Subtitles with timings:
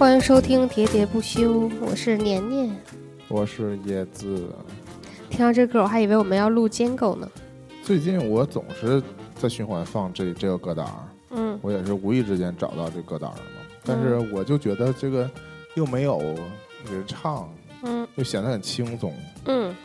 [0.00, 2.74] 欢迎收听《喋喋不休》，我是年年。
[3.28, 4.48] 我是椰子。
[5.28, 7.30] 听到这歌，我还以为我们要录监狗呢。
[7.82, 9.02] 最近我总是
[9.34, 13.60] 在循环放这这个歌单儿，嗯我也是无意之间找到这歌单儿的嘛。
[13.84, 15.30] 但是我就觉得这个
[15.74, 16.18] 又没有
[16.90, 17.46] 人唱，
[17.82, 19.12] 嗯就显得很轻松，
[19.44, 19.76] 嗯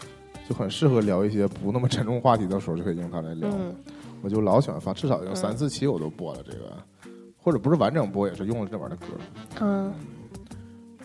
[0.47, 3.49] 就很适合聊一些不那么沉重话题的时候就可以用它来聊。
[3.51, 3.75] 嗯
[4.21, 6.71] 我就老喜欢放，至少有嗯三四期我都播了这个，
[7.45, 9.05] 或者不是完整播，也是用了这玩意儿的歌。
[9.61, 9.93] 嗯，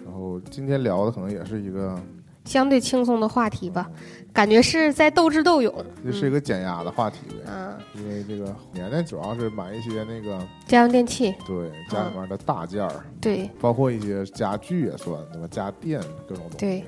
[0.03, 2.01] 然后今天聊的可能也是一个，
[2.47, 3.91] 相对轻松的话题吧，
[4.33, 5.85] 感觉是在斗智斗勇。
[6.03, 7.45] 这是一个减压的话题呗。
[7.47, 15.47] 嗯，因为这个年年主要是买一些那个家用电器，对家里面的大件儿，对包括一些家具也算，对吧？
[15.51, 16.57] 家电各种东西。
[16.57, 16.85] 对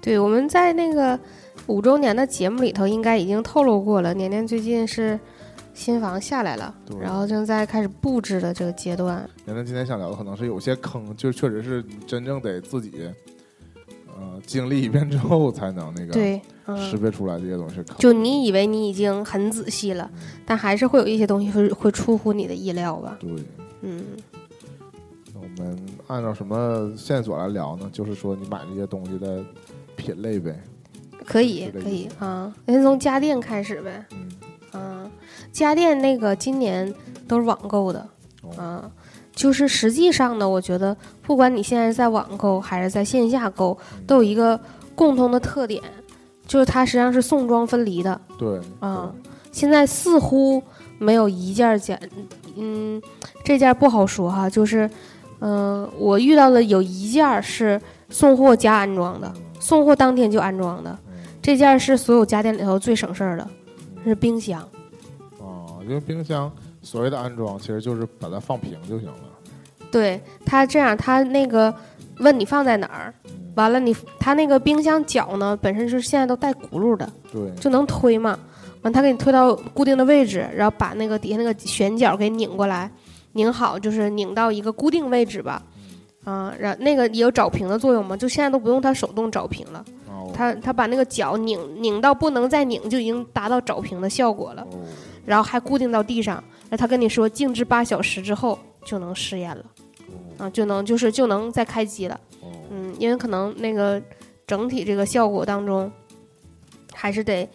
[0.00, 1.20] 对，我们在那个
[1.66, 5.20] 五周年的节目里头应该已经透露过了，年年最近是
[5.76, 9.28] 新房下来了，然后正在开始布置的这个阶段。
[9.44, 13.08] 年年今天想聊的可能是有些坑，就确实是你真正得自己，
[14.08, 17.94] 呃，经历一遍之后才能那个对，识嗯，别出来这些东西坑。
[17.98, 20.10] 就你以为你已经很仔细了，
[20.46, 23.18] 但还是会有一些东西会会出乎你的意料吧？
[23.20, 23.30] 对，
[23.82, 24.02] 嗯，
[25.34, 27.88] 那我们按照什么线索来聊呢？
[27.92, 29.44] 就是说你买这些东西的
[29.94, 30.58] 品类呗。
[31.26, 34.06] 可以可以啊，先从家电开始呗。
[35.56, 36.92] 家电那个今年
[37.26, 38.06] 都是网购的，
[38.42, 38.90] 哦，啊，
[39.34, 43.76] 就是实际上呢，我觉得不管你现在是在网购还是在线下购，
[44.06, 44.60] 都有一个
[44.94, 45.82] 共同的特点，
[46.46, 48.20] 就是它实际上是送装分离的。
[48.38, 49.10] 对，啊
[49.50, 50.62] 现在似乎
[50.98, 51.98] 没有一件儿家，
[52.56, 53.00] 嗯，
[53.42, 54.90] 这件儿不好说哈，就是，
[55.40, 61.24] 嗯、我遇到的有一件儿是送货加安装的，送货当天就安装的，嗯。
[61.40, 63.48] 这件儿是所有家电里头最省事儿的，
[64.04, 64.62] 是冰箱。
[65.86, 66.50] 哦，因为冰箱
[66.82, 69.14] 所谓的安装，其实就是把它放平就行了。
[69.90, 71.74] 对它这样，它那个
[72.18, 78.38] 问你放在哪儿，嗯，完了你它那个冰箱角呢，本身是现在都带轱辘的，对，就能推嘛。
[78.82, 82.90] 完，它给你推到固定的位置，然后把那个底下那个旋角给拧过来，
[83.32, 85.62] 拧好，就是拧到一个固定位置吧。
[86.24, 94.80] 啊，然那个也有找平的作用嘛，就现在都不用它手动找平了，哦，它它把那个脚拧拧到不能再拧，就已经达到找平的效果了，哦，
[95.26, 99.64] 然后还固定到地上，那他跟你说静置八小时之后就能试验了，
[100.38, 102.18] 哦，啊，就能就是就能再开机了。
[102.40, 104.00] 哦，嗯，因为可能那个
[104.46, 105.90] 整体这个效果当中，
[106.94, 107.48] 还是得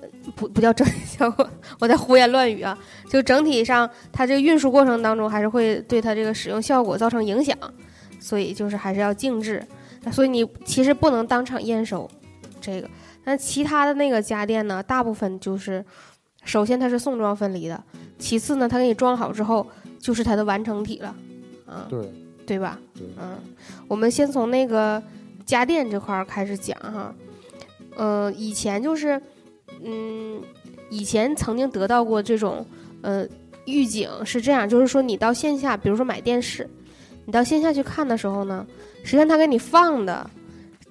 [0.00, 1.48] 呃不不叫整体效果，
[1.80, 2.78] 我在胡言乱语啊。
[3.10, 7.56] 就整体上，它这个运输过程当中，还是会对它这个使用效果造成影响，
[8.20, 9.66] 所以就是还是要静置。
[10.02, 12.08] 那所以你其实不能当场验收
[12.60, 12.88] 这个。
[13.24, 15.84] 但其他的那个家电呢，大部分就是，
[16.48, 17.84] 首先它是送装分离的，
[18.18, 19.66] 其次呢，它给你装好之后
[20.00, 21.14] 就是它的完成体了，
[21.66, 22.10] 啊，对
[22.46, 22.78] 对吧？
[22.94, 23.36] 对，嗯，
[23.86, 25.02] 我们先从那个
[25.44, 27.14] 家电这块儿开始讲哈。
[27.98, 29.20] 呃，以前就是，
[29.84, 30.40] 嗯，
[30.88, 32.64] 以前曾经得到过这种
[33.02, 33.26] 呃
[33.66, 36.66] 预警是这样，就是说你到线下，比如说买电视，
[37.26, 38.66] 你到线下去看的时候呢，
[39.04, 40.30] 实际上他给你放的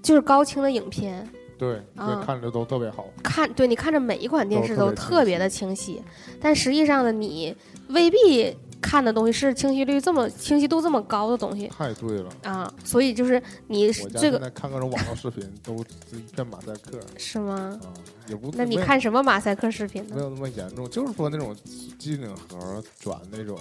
[0.03, 3.07] 就是高清的影片，对啊对，看着都特别好。
[3.23, 6.01] 看对你看着每一款电视都都特别的清晰，
[6.40, 7.56] 但实际上呢，你
[7.90, 15.78] 未必看的东西是清晰率这么清晰度这么高的东西太对了，啊，所以就是你这个看各种网络视频都
[16.09, 17.79] 是一片马赛克是吗？
[17.84, 17.89] 啊，
[18.28, 20.16] 也不那你看什么马赛克视频呢？
[20.16, 21.56] 没有那么严重，就是说那种
[21.97, 23.57] 机顶盒转那种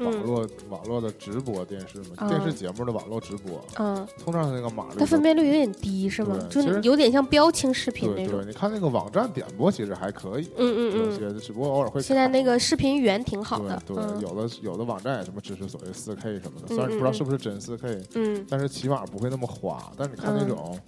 [0.00, 6.38] 网嗯络、网络的直播电视嘛，啊电视节目的网络直播，嗯，通常那个码率它分辨率有点低是吗？
[6.50, 8.46] 就有点像标清视频对那种对，。
[8.46, 13.80] 你看那个网站点播其实还可以，嗯嗯嗯有，些只不过偶尔会现在那个视频源挺好的。
[13.86, 19.92] 对对，嗯有的有的网站也什么支持所谓四 K 什么的，嗯虽然不知道嗯是不是真四 K，嗯但是起码不会那么花。
[19.96, 20.78] 但是你看那嗯种，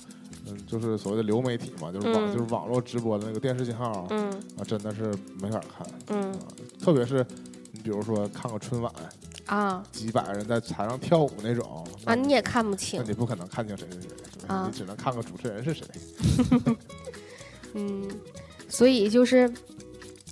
[0.46, 6.38] 嗯，就是所谓的流媒体嘛，就是网嗯就是网络直播的那个电视信号嗯啊，真的是没法看嗯啊。
[6.82, 7.50] 特别是你
[7.82, 8.93] 比如说看个春晚，
[9.47, 13.09] 啊几百个人在台上跳舞那种啊，你也看不清那。
[13.09, 14.09] 你不可能看清谁是谁，
[14.47, 15.85] 啊你只能看个主持人是谁。
[17.75, 18.09] 嗯，
[18.69, 19.53] 所以就是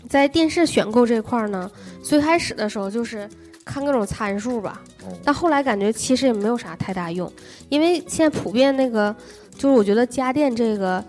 [0.09, 1.71] 在电视选购这块儿呢，
[2.03, 3.29] 最开始的时候就是
[3.65, 7.33] 看各种参数吧，哦，但后来感觉其实也没有啥太大用，
[7.69, 9.15] 因为现在普遍那个
[9.55, 11.05] 就是我觉得家电这个。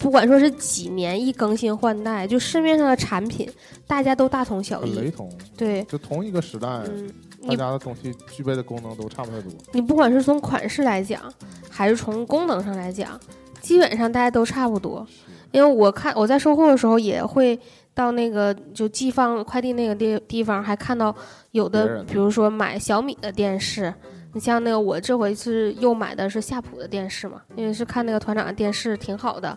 [0.00, 3.48] 不管说是几年一更新换代，就市面上的产品，
[3.86, 4.94] 大家都大同小异。
[4.94, 7.06] 很雷同，对，就同一个时代，嗯，
[7.42, 9.52] 大你家的东西具备的功能都差不太多。
[9.72, 11.20] 你不管是从款式来讲，
[11.68, 13.20] 还是从功能上来讲，
[13.60, 15.06] 基本上大家都差不多。
[15.52, 17.58] 因为我看我在收货的时候也会
[17.92, 21.14] 到那个就寄放快递那个地地方，还看到
[21.50, 23.92] 有的，比如说买小米的电视，
[24.32, 29.56] 你像那个我这回是又买的是夏普的电视嘛，因为是看那个团长的电视挺好的，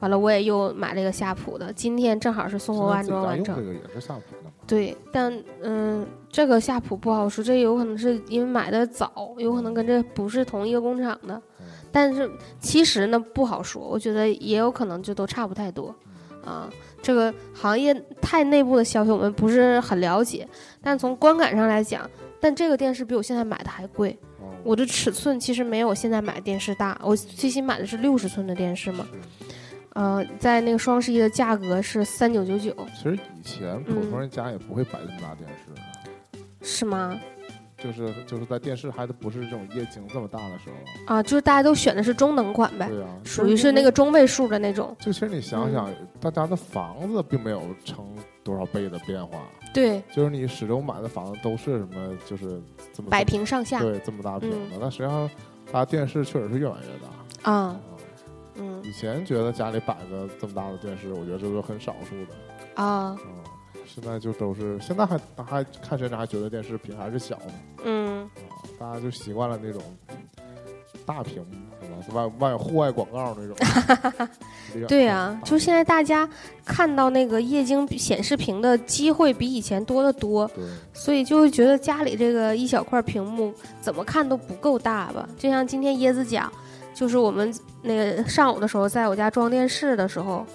[0.00, 4.50] 完了我也又买了一个夏普的，今天正好是送货安装完成这个也是夏普的？
[4.66, 5.32] 对，但
[5.62, 11.34] 嗯，这个夏普不好说，这有可能是因为买的早，有可能跟这不是同一个工厂的。
[11.60, 12.30] 嗯但是
[12.60, 15.92] 其实呢不好说，我觉得也有可能就都差不太多，
[16.44, 16.70] 啊，
[17.02, 20.46] 这个行业太内部的消息我们不是很了解，
[20.80, 22.08] 但从观感上来讲，
[22.40, 29.18] 但这个电视比我现在买的还贵，哦我的尺寸其实没有我现在买的电视大，我最新买的是六十寸的电视嘛，是
[29.94, 37.18] 呃，在那个双十一的价格是三九九九，其实以前普通人家也不会摆这么大电视的，是吗？
[37.82, 41.14] 就是就是在电视还都不是这种液晶这么大的时候。
[41.14, 43.90] 啊，就是大家都选的是中等款呗，对啊，属于是那个。
[43.90, 44.94] 中位数的那种。
[45.00, 48.06] 就其实你想想，嗯大家的房子并没有成
[48.44, 52.60] 多少倍的变化，对，就是你始终买的房子都是什么，就是
[52.92, 53.80] 这么百平上下。
[53.80, 54.76] 对这么大屏的。
[54.80, 55.30] 但实际上，
[55.70, 57.50] 它电视确实是越买越大。
[57.50, 57.80] 啊，啊
[58.56, 62.82] 嗯以前觉得家里摆个这么大的电视，我觉得这是很少数的。
[62.82, 67.52] 啊，嗯，现在就都是，现在还还看谁还觉得电视屏还是小的。
[67.84, 68.30] 嗯，啊，
[68.78, 69.80] 大家就习惯了那种
[71.06, 71.44] 大屏
[71.80, 72.26] 幕，是吧？
[72.38, 74.28] 外外户外广告那种。
[74.86, 76.28] 对呀、看就现在大家
[76.64, 80.48] 看到那个液晶显示屏的机会比以前多得多，
[80.92, 85.28] 所以就会觉得家里这个一小块屏幕怎么看都不够大吧。
[85.36, 86.50] 就像今天椰子讲，
[86.94, 87.52] 就是我们
[87.82, 90.46] 那个上午的时候，在我家装电视的时候，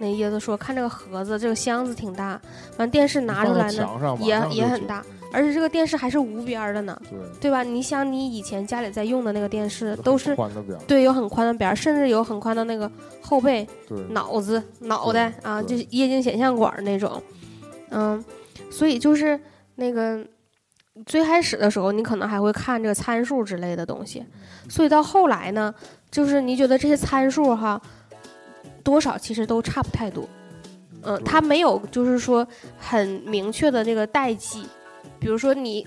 [0.00, 2.40] 那椰子说看这个盒子，这个箱子挺大，
[2.78, 3.88] 完电视拿出来呢，
[4.20, 7.62] 也也很大，而且这个电视还是无边儿的呢，对，对吧？
[7.62, 10.34] 你想你以前家里在用的那个电视都是。
[10.34, 12.90] 宽的边，对，有很宽的边儿，甚至有很宽的那个
[13.20, 17.22] 后背、对，脑子、脑袋啊，就是液晶显像管儿那种。
[17.90, 18.22] 嗯，
[18.70, 19.38] 所以就是
[19.76, 20.24] 那个
[21.06, 24.24] 最开始的时候，你可能还会看这个参数之类的东西，
[24.68, 25.74] 所以到后来呢，
[26.10, 27.80] 就是你觉得这些参数哈，
[28.82, 30.26] 多少其实都差不太多。
[31.02, 32.46] 嗯，它没有就是说
[32.76, 34.66] 很明确的这个代际，
[35.18, 35.86] 比如说你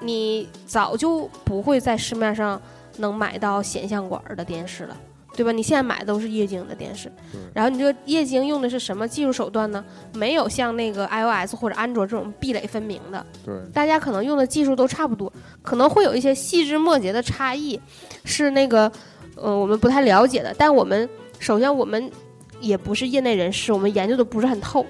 [0.00, 2.60] 你早就不会在市面上
[2.98, 4.96] 能买到显像管儿的电视了。
[5.36, 5.52] 对吧？
[5.52, 7.12] 你现在买的都是液晶的电视，
[7.54, 9.84] 然后你这个液晶用的是什么技术手段呢？
[10.14, 15.32] 没有像那个 iOS 或者安卓这种壁垒分明的，对，大家可能用的技术都差不多，
[15.62, 17.80] 可能会有一些细枝末节的差异，
[18.24, 18.90] 是那个
[19.36, 20.52] 呃我们不太了解的。
[20.58, 22.10] 但我们首先我们
[22.58, 24.84] 也不是业内人士，我们研究的不是很透。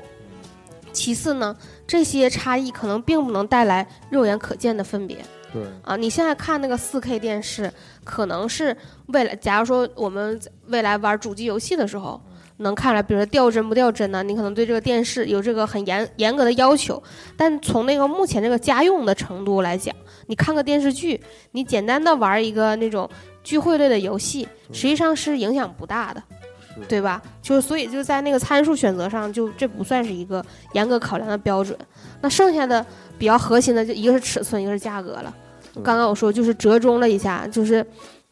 [0.94, 1.54] 其次呢，
[1.88, 5.16] 这些差异可能并不能带来肉眼可见的分别。
[5.50, 7.72] 对，啊，你现在看那个四 K 电视，
[8.04, 8.76] 可能是
[9.06, 12.20] 未来，假如说我们未来玩主机游戏的时候，
[12.58, 17.02] 能看出来，比如说掉帧不掉帧呢、你可能对这个电视有这个很严严格的要求。
[17.34, 19.94] 但从那个目前这个家用的程度来讲，
[20.26, 21.18] 你看个电视剧，
[21.52, 23.08] 你简单的玩一个那种
[23.42, 26.37] 聚会类的游戏，实际上是影响不大的，是，
[26.86, 27.20] 对吧？
[27.40, 30.44] 就是所以就在那个参数选择上，就这不算是一个
[30.74, 31.76] 严格考量的标准。
[32.20, 32.84] 那剩下的
[33.18, 35.34] 比较核心的，就一个是尺寸，一个是价格了。
[35.82, 37.84] 刚刚我说就是折中了一下，就是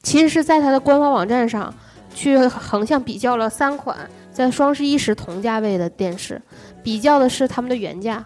[0.02, 1.72] 其实是在它的官方网站上
[2.15, 3.96] 去横向比较了三款
[4.32, 6.41] 在双十一时同价位的电视，
[6.82, 8.24] 比较的是他们的原价，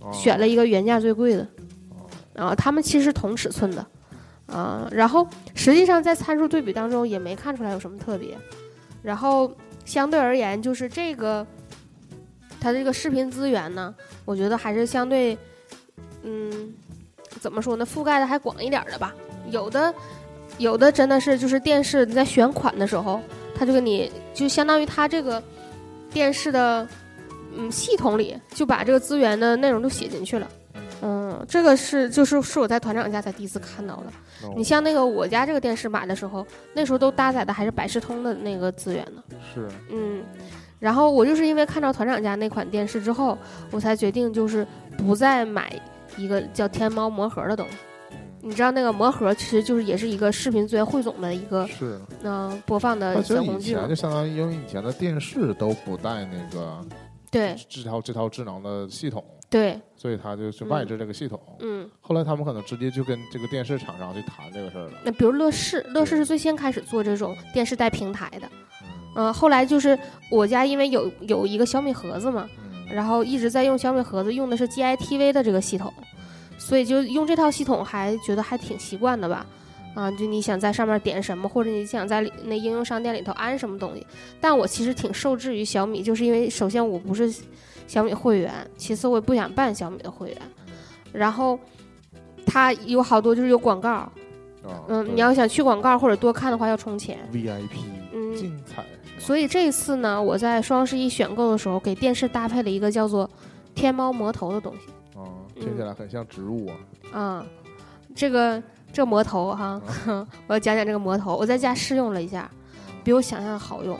[0.00, 1.46] 哦选了一个原价最贵的，
[2.34, 3.86] 哦啊，他们其实同尺寸的，
[4.46, 8.36] 啊，然后实际上在参数对比当中也没看出来有什么特别，
[9.06, 9.48] 然后
[9.84, 11.46] 相对而言就是这个
[12.60, 13.94] 它这个视频资源呢，
[14.24, 15.38] 我觉得还是相对，
[16.24, 16.74] 嗯，
[17.38, 19.14] 怎么说呢，覆盖的还广一点的吧，
[19.48, 19.94] 有的
[20.58, 23.22] 有的真的是就是电视你在选款的时候，
[23.54, 25.40] 它就给你就相当于它这个
[26.10, 26.84] 电视的
[27.56, 30.48] 嗯系统里就把这个资源的内容都写进去了。
[31.02, 34.06] 嗯，这个是就是是我在团长家才第一次看到的。
[34.56, 39.22] 你像那个我家这个电视买的时候，那时候都搭载的还是百视通的那个资源呢。
[39.54, 40.22] 是嗯，
[40.78, 43.36] 然后我就是因为看到团长家那款电视之后，
[43.70, 44.66] 我才决定就是
[44.98, 45.72] 不再买
[46.16, 47.74] 一个叫天猫魔盒的东西。
[47.74, 53.94] 嗯你知道那个魔盒其实就是也是一个视频资源汇总的一个是，嗯、呃播放的小工具以前就。
[53.94, 56.80] 相当于因为以前的电视都不带那个
[57.28, 61.40] 对这套这套智能的系统，对，所以他就是外置这个系统。
[61.60, 64.98] 嗯，后来他们可能直接就跟这个电视厂商去谈这个事儿了。
[65.04, 68.48] 那比如乐视，乐视是最先开始做这种电视带平台的。
[68.82, 69.98] 嗯嗯、后来就是
[70.30, 75.92] 我家因为有有一个小米盒子嘛，嗯然后一直在用小米盒子，用的是 GITV 的这个系统，
[76.58, 79.46] 所以就用这套系统还觉得还挺习惯的吧。
[79.94, 84.06] 啊，就你想在上面点什么，或者你想在那应用商店里头安什么东西，
[84.38, 87.32] 但我其实挺受制于小米，就是因为首先我不是
[87.86, 90.38] 小米会员，其次我也不想办小米的会员，
[91.12, 91.58] 然后
[92.44, 94.12] 它有好多就是有广告，啊，
[94.88, 97.18] 嗯，你要想去广告或者多看的话要充钱。
[97.32, 97.78] VIP
[98.12, 98.84] 嗯精彩，
[99.18, 103.28] 所以这一次呢，我在双十一选购的时候，给电视搭配了一个叫做
[103.74, 105.18] 天猫魔头的东西。
[105.18, 105.24] 啊，
[105.54, 106.68] 听起来很像植物
[107.10, 107.46] 啊，啊、
[108.14, 108.62] 这个
[108.92, 109.80] 这个魔头哈，
[110.46, 111.36] 我要讲讲这个魔头。
[111.36, 112.50] 我在家试用了一下，
[113.04, 113.98] 比我想象的好用。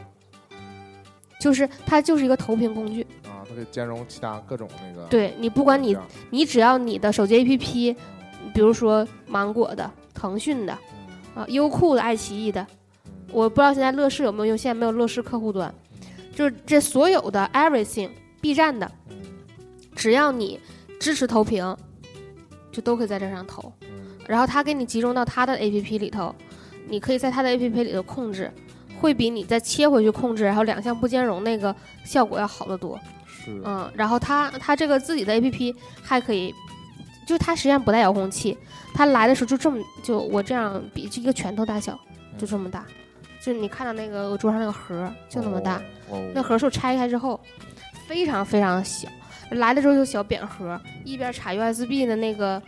[1.39, 5.97] 就是它就是一个投屏工具，啊，它可以兼容其他各种那个，对你不管你
[6.31, 7.97] 你只要你的手机 APP，
[8.55, 10.77] 比如说芒果的、腾讯的
[11.37, 11.43] 嗯。
[11.43, 12.67] 啊、优酷的、爱奇艺的，
[13.05, 13.13] 嗯。
[13.31, 15.73] 我不知道现在乐视有没有用，现在没有乐视客户端，
[16.35, 19.17] 就是这所有的 everything，B 站的，嗯。
[19.95, 20.59] 只要你
[20.99, 21.77] 支持投屏，
[22.73, 23.73] 就都可以在这上投。
[23.83, 23.89] 嗯。
[24.27, 26.35] 然后它给你集中到它的 APP 里头，
[26.89, 28.51] 你可以在它的 APP 里头控制，
[28.99, 31.75] 会比你再切回去控制，然后两项不兼容那个
[32.05, 32.99] 效果要好得多。
[33.47, 36.53] 是，嗯，然后它它这个自己的 APP 还可以，
[37.27, 38.59] 就它实际上不带遥控器，
[38.93, 41.99] 它来的时候就这么就我这样比就一个拳头大小，
[42.37, 42.85] 就这么大，
[43.41, 47.41] 就你看到那个我桌上那个盒儿就那么大，哦，那盒数拆开之后，
[48.09, 49.09] 非常非常小，
[49.51, 52.61] 来的时候就小扁盒，一边插 USB 的那个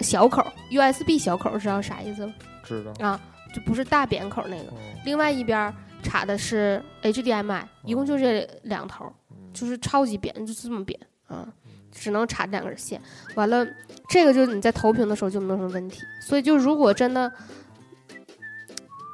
[0.00, 2.34] 小口，USB 小口知道啥意思吗？
[2.64, 3.20] 知道，啊，
[3.54, 9.25] 就不是大扁口那个，哦另外一边插的是 HDMI，一共就这两头，嗯
[9.58, 11.48] 就是超级扁，就这么扁啊，
[11.90, 13.00] 只能插两根线。
[13.34, 13.66] 完了，
[14.10, 16.02] 这个就是你在投屏的时候就没有什么问题。
[16.20, 17.32] 所以就如果真的，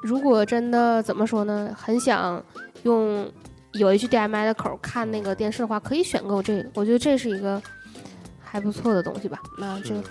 [0.02, 2.44] 如果真的怎么说呢，很想
[2.82, 3.30] 用
[3.74, 7.62] 有 HDMI 的口看那个电视的话，可以选购这个，我觉得这是一个
[8.40, 9.38] 还不错的东西吧。
[9.58, 10.08] 那这个是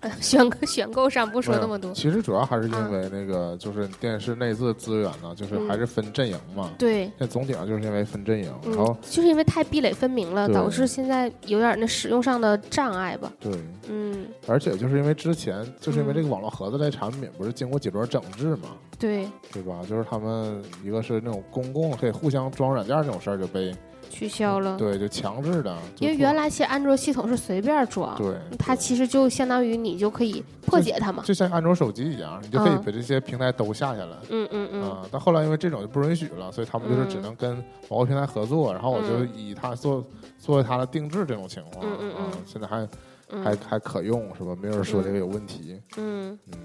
[0.00, 6.70] 呃 选购选购上不说那么多，其实主要还是因嗯为那个，就是电视内置资源呢，就是还是分阵营嘛。
[6.78, 7.10] 对。
[7.18, 13.30] 那总体上就是因为分阵营，然嗯后，就是因为太壁垒分明了，导致现在有点那使用上的障碍吧。
[13.38, 13.52] 对，
[13.88, 19.80] 嗯，而且就是因为之前就是因为这个网络盒子类产品不是经过几轮整治嘛，对，对吧？
[19.88, 23.74] 就是他们一个是那种公共可以互相装软件这种事儿就被
[24.10, 24.76] 取消了。
[24.76, 31.22] 对，就强制的，因为原来其实安卓系统是随便装，对它其实就相当于你就可以破解它嘛。
[31.24, 34.16] 就像安卓手机一样，你就可以嗯把这些平台都下下来。
[34.28, 40.04] 嗯嗯嗯，啊、但后来因为这种就不允许了，所以他们就是只嗯能跟某个平台合作，然后我就以它做
[40.38, 42.88] 作为它的定制这种情况，嗯嗯嗯啊，现在还
[43.30, 44.56] 嗯还还可用是吧？
[44.60, 46.58] 没有人说这个有问题，嗯嗯，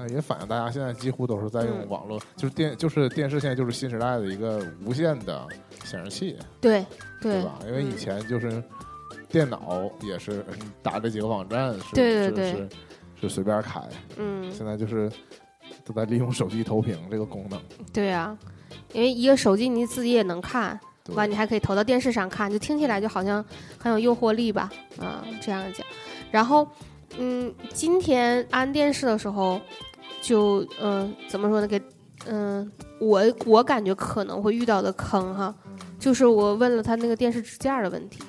[0.00, 1.88] 那也反映大家现在几乎都是在用嗯。
[1.88, 5.44] 网络，就是电就是电视现在就是新时代的一个无线的
[5.84, 6.86] 显示器，对
[7.20, 7.42] 对对。
[7.42, 7.58] 吧？
[7.66, 7.98] 因为以嗯。
[7.98, 8.62] 前就是
[9.28, 12.52] 电脑也是嗯打这几个网站是对对对。
[12.52, 12.68] 是是
[13.22, 13.82] 是随便开，
[14.16, 14.48] 嗯。
[14.52, 15.10] 现在就是
[15.84, 17.60] 都在利用手机投屏这个功能，
[17.92, 18.38] 对啊，
[18.92, 23.44] 因为一个手机你自己也能看，对完你还可以投到电视上看，就听起来就好像
[23.76, 25.84] 很有诱惑力吧，啊，这样讲。
[26.30, 26.68] 然后，
[27.18, 29.60] 嗯，今天安电视的时候，
[30.20, 31.66] 就嗯、怎么说呢？
[31.66, 31.80] 给
[32.26, 32.70] 嗯、
[33.00, 35.54] 我我感觉可能会遇到的坑哈，
[35.98, 38.20] 就是我问了他那个电视支架的问题，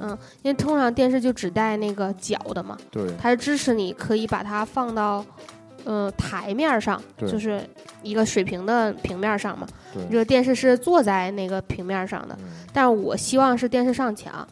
[0.00, 5.24] 嗯，嗯，因为通常电视就只带那个脚的嘛，对，它是支持你可以把它放到。
[5.88, 7.62] 嗯，台面上就是
[8.02, 12.66] 一个水平的平面上嘛，对，这个电视是坐在那个平面上的，嗯。
[12.72, 14.44] 但是我希望是电视上墙，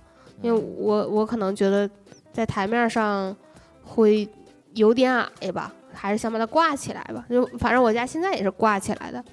[0.42, 1.90] 因为我我可能觉得
[2.32, 3.34] 在台面上
[3.82, 4.28] 会
[4.74, 7.24] 有点矮吧，还是想把它挂起来吧。
[7.30, 9.24] 就反正我家现在也是挂起来的，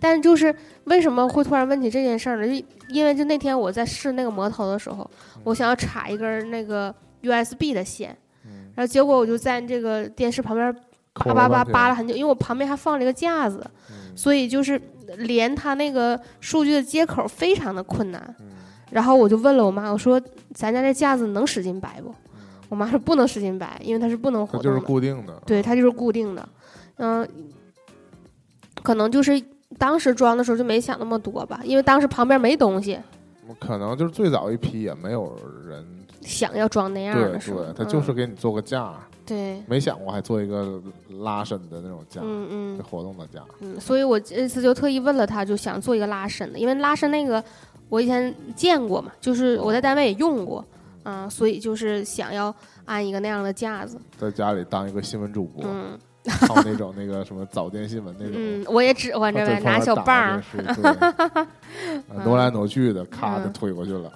[0.00, 2.46] 但是就是为什么会突然问起这件事儿呢？
[2.46, 5.08] 就因为就那天我在试那个魔头的时候，
[5.44, 10.74] 我想要插一根那个 USB 的线，嗯然后结果我就在这个电视旁边
[11.12, 14.80] 抠叭叭叭扒了很久，因为我旁边还放了一个架子，嗯所以就是
[15.18, 18.34] 连它那个数据的接口非常的困难。
[18.40, 18.46] 嗯
[18.90, 20.18] 然后我就问了我妈，我说
[20.54, 22.14] 咱家这架子能使劲摆不？
[22.68, 24.86] 嗯我妈说不能使劲摆，因为它是不能它就是活动的。
[24.86, 26.48] 固定的，对，它就是固定的。
[26.96, 27.26] 嗯、
[28.82, 29.42] 可能就是
[29.78, 32.98] 当时装的时候就没想那么多吧，因为当时旁边没东西，
[33.58, 35.34] 可能就是最早一批也没有
[35.66, 35.82] 人，
[36.20, 37.72] 想要装那样对的对对，？
[37.74, 38.92] 他就是嗯、给你做个架，
[39.24, 40.82] 对，没想过还做一个
[41.20, 47.42] 拉伸的那种架，嗯嗯活动的架，嗯，所以我这次就特意问了他，就想做一个拉伸的，因为拉伸那个
[47.88, 50.62] 我以前见过嘛，就是我在单位也用过，
[51.08, 55.98] 啊、所以就是想要安一个那样的架子，在家里当一个新闻主播， 嗯
[56.46, 58.34] 靠那种那个什么早间新闻那种。
[58.36, 60.42] 嗯，我也指唤着呗，拿小棒儿
[62.24, 64.12] 挪来挪去的，咔就嗯推过去了。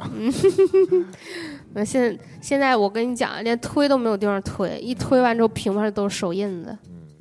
[1.72, 6.76] 那现现在我跟你讲，连推都没有地方推，一推完之后屏幕上都是手印子，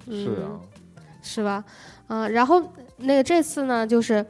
[0.07, 0.59] 嗯，是啊，
[1.21, 1.63] 是吧？
[2.07, 2.61] 啊、然后
[2.97, 4.25] 那个这次呢，就是，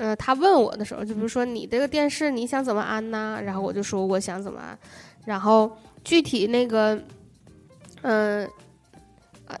[0.00, 3.38] 呃，他问我的时候，就比如说你这个电视你想怎么安呢？
[3.44, 4.78] 然后我就说我想怎么安，
[5.26, 5.70] 然后
[6.02, 6.98] 具体那个，
[8.00, 8.48] 嗯、
[9.46, 9.54] 啊，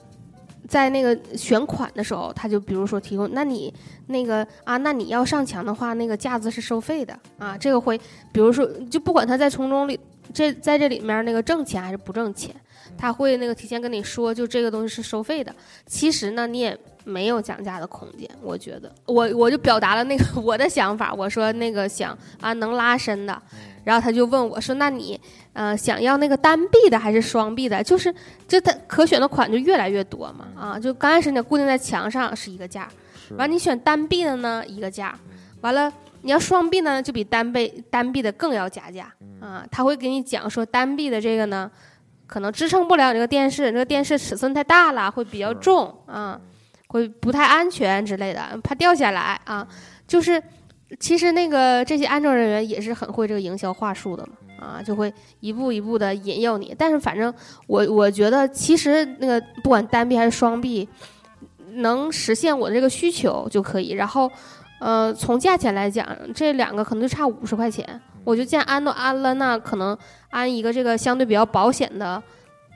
[0.66, 3.70] 在那个选款的时候，他就比如说提供，那你
[4.06, 7.98] 那个啊，那你要上墙的话，那个架子是收费的啊，这个会，
[8.32, 10.00] 比如说就不管他在从中里
[10.32, 12.56] 这在这里面那个挣钱还是不挣钱，
[12.96, 15.54] 他会那个提前跟你说，就这个东西是收费的。
[15.84, 23.42] 其实呢，你也没有讲价的空间，我觉得，我我就表达了那个 我的想法，我说那个想啊能拉伸的，
[23.84, 25.20] 然后他就问我说，那你
[25.52, 27.82] 呃想要那个单臂的还是双臂的？
[27.82, 28.14] 就是
[28.46, 32.88] 这它可选的款就越来越多嘛啊，就刚开始你固定在墙上是一个价，
[33.28, 33.34] 是。
[33.34, 35.18] 完你选单臂的呢一个价，
[35.60, 35.92] 完了
[36.22, 39.12] 你要双臂呢就比单臂单臂的更要加价。
[39.40, 41.70] 啊，他会给你讲说单臂的这个呢。
[42.26, 46.40] 可能支撑不了你这个电视，这个电视尺寸太大了，会比较重啊，
[46.90, 49.66] 会不太安全之类的，怕掉下来啊。
[50.08, 50.42] 就是，
[50.98, 56.74] 其实那个这些安装人员也是很会这个营销话术的嘛，啊，就会一步一步的引诱你。
[56.76, 57.32] 但是反正
[57.68, 60.88] 我我觉得，其实那个不管单臂还是双臂，
[61.74, 63.92] 能实现我的这个需求就可以。
[63.92, 64.28] 然后，
[64.80, 66.04] 呃，从价钱来讲，
[66.34, 68.00] 这两个可能就差五十块钱。
[68.24, 69.96] 我就见安都安了，那可能
[70.28, 72.22] 安一个这个相对比较保险的，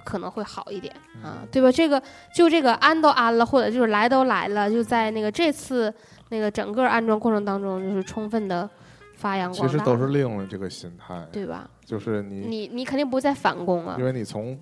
[0.05, 1.73] 可能会好一点啊，对吧？
[1.73, 2.01] 这个
[2.35, 5.93] 就这个安都安了，或者就是来都来了，就在那个这次
[6.29, 8.69] 那个整个安装过程当中，就是充分的
[9.17, 9.73] 发扬光大。
[9.73, 11.69] 其实都是利用了这个心态，对吧？
[11.85, 14.59] 就是你你你肯定不会再返工了因，为你从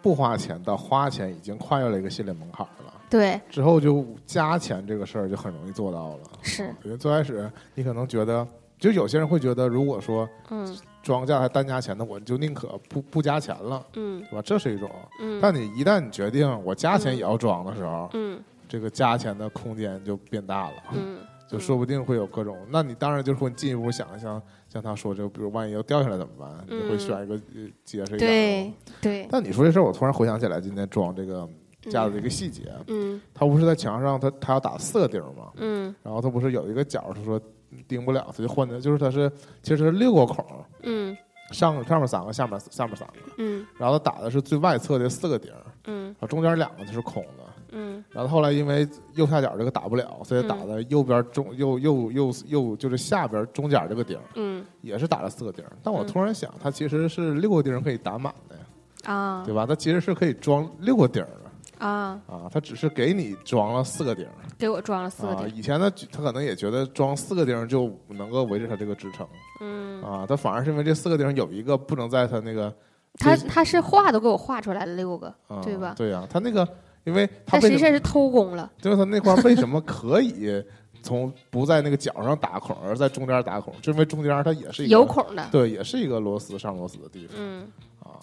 [0.00, 6.18] 不花钱到花钱已经跨越了一个心理门槛了，对，之后就加钱这个事儿就很容易做到了。
[6.42, 8.46] 是，因为最开始你可能觉得，
[8.78, 10.76] 就有些人会觉得，如果说嗯
[11.08, 14.42] 装价还单加钱，的我就宁可不不加钱了，嗯对吧？
[14.44, 14.90] 这是一种。
[15.22, 18.38] 嗯但你一旦你决定我加钱也要装的时候，嗯
[18.68, 21.16] 这个加钱的空间就变大了，嗯，
[21.48, 22.54] 就说不定会有各种。
[22.68, 26.50] 那你当然就是会进一步想象，像他说这个，比如万一要掉下来怎么办？
[26.68, 28.72] 你会嗯选一个呃结实一点的对。
[29.00, 31.48] 对，但你说这事儿，我突然回想起来今天装这个
[31.90, 35.50] 架子的一个细节，嗯他不是在墙上，他他要打四个钉儿吗？
[35.56, 37.40] 嗯然后他不是有一个角儿，他说
[37.86, 39.30] 钉不了，他就换的，就是它是
[39.62, 40.44] 其实是六个孔，
[40.82, 41.16] 嗯。
[41.50, 43.66] 上上面三个，下面下面三个，嗯。
[43.78, 45.50] 然后他打的是最外侧的四个钉，
[45.86, 46.04] 嗯。
[46.08, 47.44] 然后中间两个就是空的。
[47.70, 48.04] 嗯。
[48.10, 54.62] 然后后来因为右下角这个打不了，所以打的右边中右右右右就是下边中间这个钉嗯。
[54.82, 55.64] 也是打了四个钉。
[55.82, 56.06] 但我嗯。
[56.06, 58.62] 突然想，它其实是六个钉儿可以打满的呀，
[59.10, 59.42] 啊。
[59.46, 59.64] 对吧？
[59.64, 61.47] 它其实是可以装六个钉的
[61.78, 65.36] 啊，啊，他只是给你装了四个钉儿给我装了四个啊。
[65.36, 69.26] 点，以前他，他可能也觉得装四个钉儿就能够维持他这个支撑
[69.60, 72.74] 嗯，啊，他反而是因为这四个钉儿有一个不能在他那个
[73.14, 76.66] 他他是画都给我画出来了六个，啊，对吧对呀、他那个
[77.04, 80.62] 因为它但实际上是偷工了，就是他那块为什么可以
[81.02, 83.72] 从不在那个角上打孔，而在中间打孔？
[83.80, 87.66] 就因为中间它也是一个有，孔的，对，也是一个螺丝上螺丝的地方嗯
[88.00, 88.18] 啊。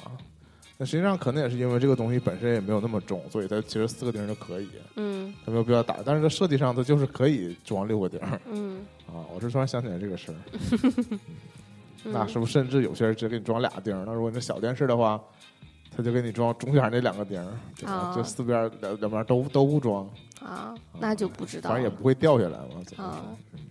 [0.77, 5.97] 那实际上可能也是因为这个东西本身也没有那么重，所以它其实四个钉儿就可以，嗯它没有必要打。
[6.05, 9.23] 但是它设计上它就是可以装六个钉儿嗯啊。
[9.33, 10.35] 我是突然想起来这个事儿，
[12.03, 14.03] 嗯，那是不是甚至有些人直接给你装俩钉儿？
[14.05, 15.17] 那如果你是小电视的话，
[15.95, 17.41] 他就给你装中间那两个钉
[18.13, 20.05] 就四边两两边都都不装，
[20.41, 22.83] 啊，那就不知道了，反正也不会掉下来嘛。
[22.85, 23.61] 怎么啊说？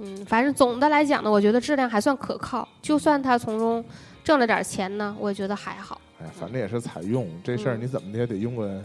[0.00, 3.84] 嗯，反正总的来讲呢，我觉得质量还算可靠，就算他从中
[4.24, 6.00] 挣了点钱呢，我也觉得还好。
[6.20, 8.82] 哎呀，反正也是采用这事儿，嗯你怎么的也得用个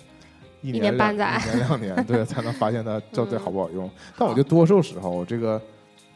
[0.61, 3.89] 一一年年半载两一年两年， 对，才能发现它到底嗯好不好用。
[4.17, 5.61] 但我觉得多数时候，这个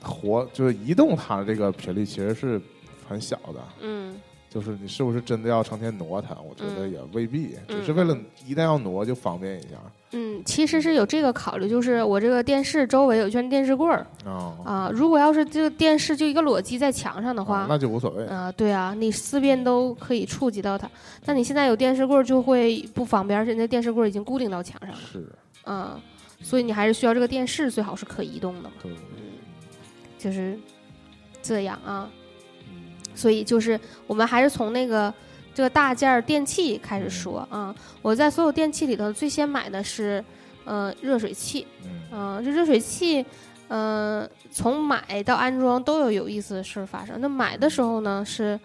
[0.01, 2.61] 活就是移动它的这个频率其实是
[3.07, 4.15] 很小的，嗯
[4.49, 6.35] 就是你是不是真的要成天挪它？
[6.35, 9.75] 我觉得嗯也未必，嗯只是为了一旦要挪就方便一下。
[10.11, 18.25] 嗯，其实是有这个考虑，就是我这个电视周围有一圈电视柜儿啊啊，如果要是这个电视就一个裸机在墙上的话，啊那就无所谓。
[18.27, 20.89] 啊，对啊，你四边都可以触及到它。
[21.25, 25.29] 但你现在有电视柜儿就会不方便，而且那电视柜儿已经固定到墙上了，是，
[25.65, 25.99] 嗯，
[26.41, 28.93] 所以你还是需要这个电视最好是可移动的嘛，对，
[30.17, 30.57] 就是
[31.41, 32.09] 这样啊。
[33.17, 35.13] 嗯所以就是我们还是从那个
[35.53, 37.75] 这个大件儿电器开始说啊。
[38.01, 40.23] 我在所有电器里头最先买的是
[40.65, 43.25] 呃热水器，嗯嗯、这热水器。
[43.69, 47.19] 嗯，从买到安装都有有意思的事儿发生。
[47.19, 48.57] 那买的时候呢，是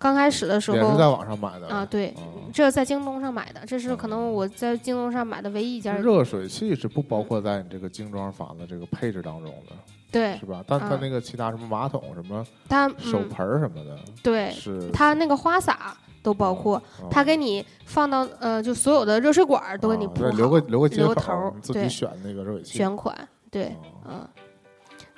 [0.00, 5.96] 刚开始的时候也是在网上买的啊，对，啊这在京东上买的，这是可能我在京东上买的唯一一件。
[6.02, 9.76] 热水器是不包括在你这个精装房的这个配置当中的，
[10.10, 10.64] 对是吧？
[10.66, 22.78] 但它啊那个其他什么马桶、什么它，手嗯，盆儿什么的，对，是它那个花洒都包括，啊它给你放到呃，就所有的热水管儿都给你啊铺好，对留个留个接头自己选那个热水器。
[22.78, 23.16] 选款，
[23.50, 23.64] 对，
[24.04, 24.28] 啊嗯，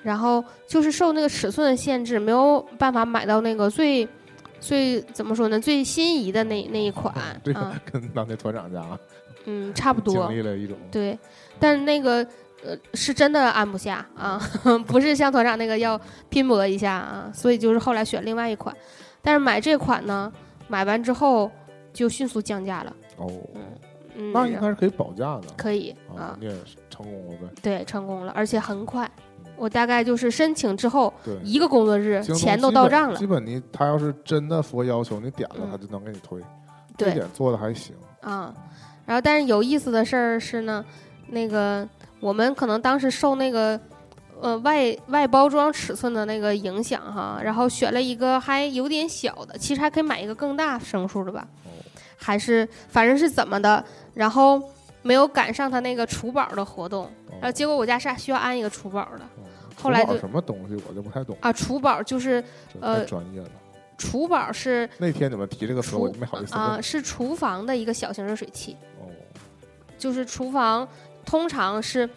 [0.02, 4.06] 然后就是受那个尺寸的限制，没有办法买到那个最
[4.60, 8.84] 最怎么说呢，最心仪的那那一款这个啊，跟当年团长家
[9.46, 10.36] 嗯，差不多经。
[10.36, 11.18] 历了一种对，
[11.58, 12.26] 但是那个
[12.64, 14.40] 呃是真的安不下啊，
[14.86, 18.74] 不是像团长那个要拼搏一下啊，所以就是后来选另外一款，
[19.22, 20.32] 但是买这款呢，
[20.68, 21.50] 买完之后
[21.92, 23.30] 就迅速降价了，哦，
[24.14, 27.48] 嗯，那应该是可以保价的可以啊，，啊你也是成功了呗？
[27.62, 29.10] 对，成功了，而且很快，
[29.56, 36.40] 我大概就是申请之后对，一个工作日钱都到账了基，本你他要是真的符合要求，你点了嗯他就能给你推，
[36.96, 37.94] 这对点做的还行。
[38.20, 38.54] 啊，
[39.06, 40.84] 然后但是有意思的事儿是呢，
[41.28, 41.88] 那个
[42.20, 43.80] 我们可能当时受那个
[44.40, 51.70] 呃外外包装尺寸的那个影响哈，然后选了一个还有点小的，其实还可以买一个更大升数的吧，哦，
[52.16, 54.62] 还是反正是怎么的，然后
[55.02, 59.48] 没有赶上他那个厨宝的活动，然后结果我家是需要安一个厨宝的哦
[59.82, 62.44] 后来就什么东西我就不太懂，啊，厨宝就是
[62.80, 63.48] 呃太专业了。
[63.96, 66.82] 除宝是那天你们提这个词，我没好意思啊、问。
[66.82, 68.74] 是厨房的一个小型热水器。
[68.98, 69.04] 哦，
[69.98, 70.88] 就是厨房
[71.24, 72.08] 通常是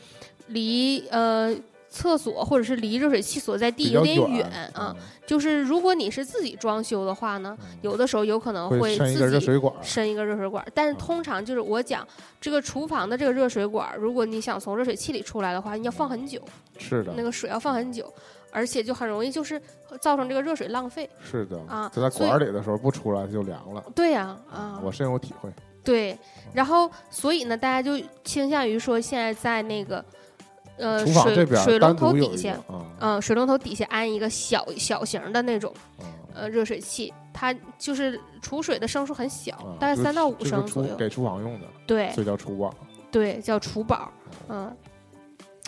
[0.48, 1.56] 离呃
[1.90, 12.06] 厕所或者是离热水器所在地有点远啊。，就是如果你是自己装修的话呢，嗯有的时候有可能会伸一个热自己水管儿，伸一个热水管，但是嗯通常就是我讲
[12.42, 16.42] 这个厨房的这个热水管，如果你想从热水器里出来的话，你要放很久，
[16.78, 18.12] 是的那，个水要放很久，
[18.52, 19.62] 而且就很容易就是
[20.02, 21.10] 造成这个热水浪费。
[21.24, 23.84] 是的啊就在管里的时候不出来就凉了。
[23.96, 25.50] 对呀啊我深有体会。
[25.84, 26.18] 对，
[26.54, 30.04] 然后所以呢，大家就倾向于说现在在那个
[30.78, 32.58] 呃水水龙头底下
[33.00, 40.90] 嗯，水龙头底下安一个小小型的那种啊呃热水器，它就是储水的升数很小，啊大概三到五升左右。
[40.90, 42.74] 厨给厨房用的，对所以叫厨宝。
[43.12, 44.12] 对，叫厨宝，
[44.50, 44.76] 嗯。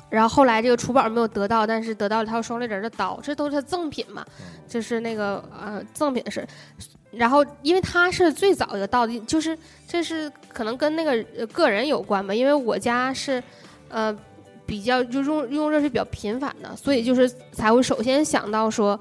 [0.09, 6.47] 然后后来这个厨宝没有得到，但是得到了一套双立人的刀，这都是赠品嘛，嗯这是那个呃赠品的事。
[7.15, 13.41] 然后因为它是最早一个到的，就是这是可能跟那个个人有关吧，因为我家是
[13.89, 14.15] 呃
[14.65, 18.99] 比较就用用热水比较频繁的，所以就是才会首先想到说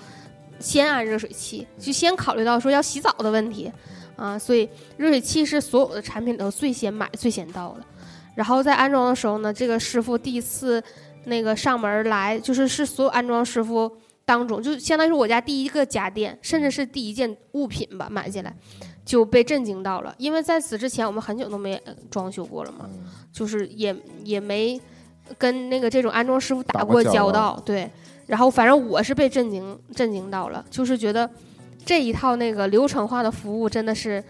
[0.58, 3.72] 先安热水器，就先考虑到说要洗澡的问题
[4.16, 7.84] 啊，所以热水器是所有的产品里头最先买、最先到的。
[8.34, 10.82] 然后在安装的时候呢，这个师傅第一次
[11.24, 13.90] 那个上门来，就是是所有安装师傅
[14.24, 18.54] 当中，就相当于是我家第一个家电，甚至是第一件物品吧，买进来
[19.04, 20.14] 就被震惊到了。
[20.18, 24.80] 因为在此之前，我们很久都没呃装修过了嘛，嗯就是也也没
[25.36, 27.90] 跟那个这种安装师傅打打过过交交道道，对。
[28.26, 31.28] 然后反正我是被震惊震惊到了，就是觉得
[31.84, 34.24] 这一套那个流程化的服务真的是，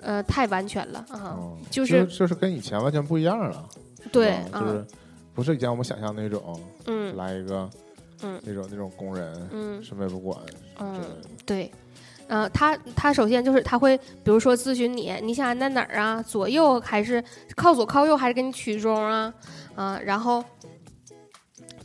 [0.00, 1.36] 呃，太完全了啊！
[1.38, 3.64] 嗯就就是就是跟以前完全不一样了。
[4.10, 4.84] 对就是
[5.34, 7.70] 不是以前我们想象那种嗯来一个
[8.22, 10.38] 嗯那种那种工人嗯什么也不管
[10.78, 11.08] 嗯的，
[11.46, 11.70] 对。
[12.26, 16.22] 呃，他他首先就是他会，比如说咨询你，你想安在哪儿啊？
[16.22, 17.24] 左右还是
[17.56, 19.32] 靠左靠右，还是给你取中啊？
[19.74, 20.44] 啊、然后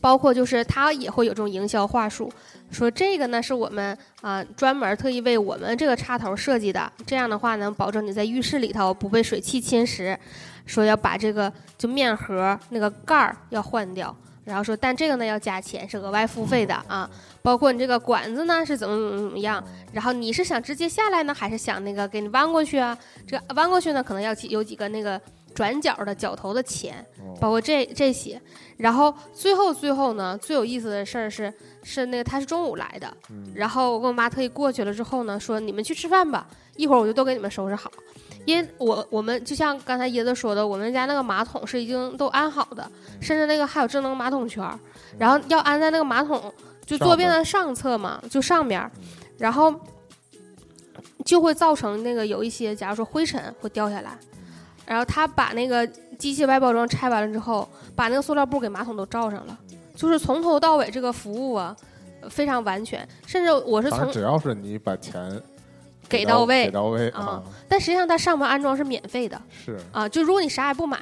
[0.02, 2.30] 包括就是他也会有这种营销话术，
[2.72, 10.18] 说这个呢是我们啊、专门特意为我们这个插头设计的，这样的话能保证你在浴室里头不被水汽侵蚀。
[10.66, 17.10] 说要把这个就面盒那个盖儿要换掉，然后说但这个呢要加钱，是额外付费的啊。
[17.42, 22.98] 包括你这个管子呢是怎么怎么怎么样，然后你是想直接下来呢，还是想那个给你弯过去啊？
[23.28, 25.20] 这弯过去呢，可能要几有几个那个
[25.54, 28.42] 转角的角头的钱，哦包括这这些。
[28.78, 31.54] 然后最后最后呢，最有意思的事儿是
[31.84, 37.92] 是那个他是中午来的，嗯然后我跟我妈特意过去了之后呢，说你们去吃饭吧，一会儿我就都给你们收拾好。
[38.46, 42.90] 因为我我们就像刚才椰子说的，我们家那个马桶是已经都安好的，
[43.22, 44.78] 甚至那个还有智能马桶圈儿，
[45.18, 46.54] 然后要安在那个马桶
[46.86, 48.92] 就坐便的上侧嘛，就上边儿，
[49.38, 49.74] 然后
[51.24, 54.18] 就会造成那个有一些，假如说灰尘会掉下来，
[54.86, 59.58] 然后他把那个机器外包装拆完了之后，把那个塑料布给马桶都罩上了，
[59.96, 61.76] 就是从头到尾这个服务啊
[62.30, 65.42] 非常完全，甚至我是从只要是你把钱
[66.10, 66.66] 给到位。
[66.66, 69.42] 给到位啊啊，但实际上它上门安装是免费的。
[69.66, 69.78] 是。
[69.92, 71.00] 啊，就如果你啥也不买，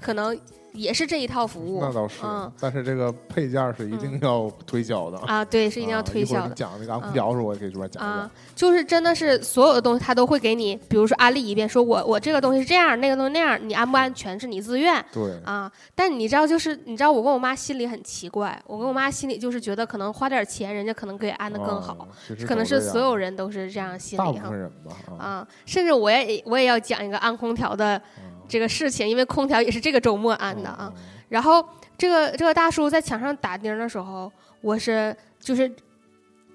[0.00, 0.38] 可能
[0.72, 1.80] 也是这一套服务。
[1.80, 6.54] 那倒是嗯，但是这个配件是一定要推销的，啊，对，是一定要啊推销的一会儿。
[6.54, 15.70] 讲那个安空调的时候，我也可以这边讲啊讲。，就是真的是所有的东西，他都会给你，比如说安利一遍，说我我这个东西是这样，那个东西那样，你安不安全是你自愿对，啊。
[15.94, 22.08] 但你知道，就是你知道，我跟我妈心里很奇怪，我跟我妈心里就是觉得可能花点钱，人家可能可以安的更好，啊，
[22.46, 25.48] 可能是所有人都是这样心大里哈部分人吧啊，啊。
[25.66, 30.92] 甚至我也我也要讲一个安空调的嗯这个事情，因为空调也是这个周末安的啊。
[30.94, 31.64] 嗯然后
[31.96, 34.28] 这个这个大叔在墙上打钉的时候，
[34.62, 35.72] 我是就是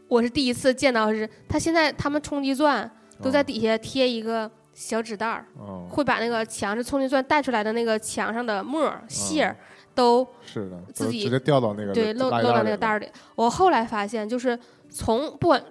[0.10, 9.56] 我是第一次见到是，他现在他们冲击钻都在嗯底下贴一个小纸袋儿，嗯，会把那个墙是冲击钻带出来的那个墙上的沫儿屑儿
[9.94, 13.08] 都是的，自己直接掉到那个对漏漏到那个袋儿里。
[13.36, 15.64] 我后来发现，就是从不管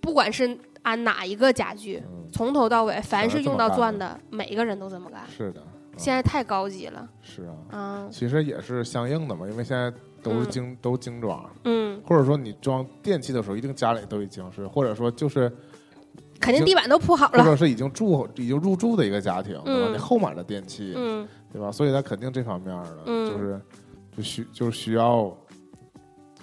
[0.00, 5.22] 不管是安哪一个家具，嗯，从头到尾，凡是用到钻的，每一个人都这么干。
[5.28, 9.92] 是的，嗯现在太高级了，是啊，嗯其实也是相应的嘛，因为现在
[10.22, 15.48] 都是嗯精、都精装，嗯，或者说你装电器的时候，一定家里都已经是，或者说就是
[16.40, 19.88] 肯定地板都铺好了，或者是已经住已经入住的一个家庭，对吧？
[19.90, 21.70] 嗯你后买的电器，嗯对吧？
[21.70, 23.60] 所以它肯定这方面的，嗯就是
[24.16, 25.26] 就需就是需要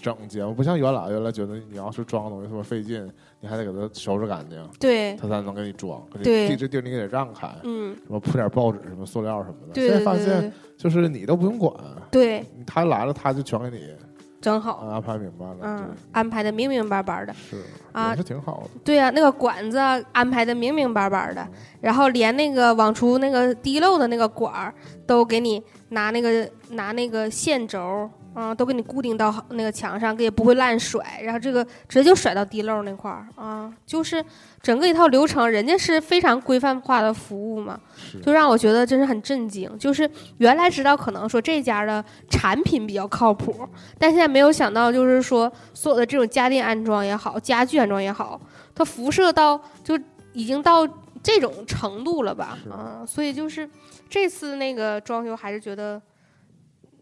[0.01, 3.09] 整洁，不像原来原来觉得你要是装东西特别费劲，
[3.39, 6.01] 你还得给它收拾干净，对，它才能给你装。
[6.23, 6.49] 对。
[6.49, 9.73] 地这地儿你给它让开，嗯，什么铺点报纸、什么塑料什么的。
[9.73, 11.73] 对现在发现就是你都不用管，
[12.11, 13.93] 对，他来了他就全给你
[14.41, 17.31] 整好，安排明白了，嗯，安排的明明白白的。
[17.51, 18.09] 对，是啊。
[18.09, 18.69] 也是挺好的。
[18.83, 19.77] 对呀、那个管子
[20.11, 21.51] 安排的明明白白的，嗯。
[21.81, 24.73] 然后连那个往出那个滴漏的那个管儿
[25.05, 34.23] 都给你拿那个拿那个线轴，啊、都给你固定到那个墙上，也不会乱甩，然后这个直接就甩到地漏那块儿啊，就是
[34.61, 37.79] 整个一套流程，人家是非常规范化的服务嘛，
[38.23, 39.69] 就让我觉得真是很震惊。
[39.77, 43.67] 就是原来知道可能说这家的产品比较靠谱，
[43.97, 48.39] 但现在没有想到，就是说所有的这种家电安装也好，家具安装也好，
[48.73, 49.99] 它辐射到就
[50.33, 50.87] 已经到
[51.21, 52.57] 这种程度了吧？
[52.69, 53.69] 啊，所以就是
[54.09, 56.01] 这次那个装修还是觉得，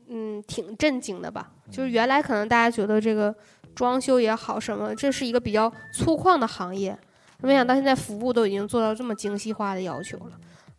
[0.10, 1.52] 嗯，挺震惊的吧。
[1.72, 3.34] 就是原来可能大家觉得这个
[3.74, 6.98] 装修也好什么，这是一个比较粗犷的行业，
[7.42, 10.32] 没想到现在服务都已经做到这么精细化的要求了。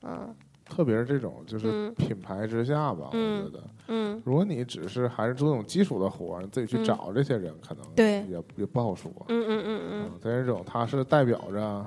[0.02, 0.34] 嗯
[0.68, 9.10] 特别是这种就是嗯品牌之下吧，嗯我觉得，嗯，如果你只是还是做那种基础的活儿，你自己去嗯找这些人，可能对也也不好说。
[9.26, 11.84] 嗯嗯嗯嗯但是这种它是代表着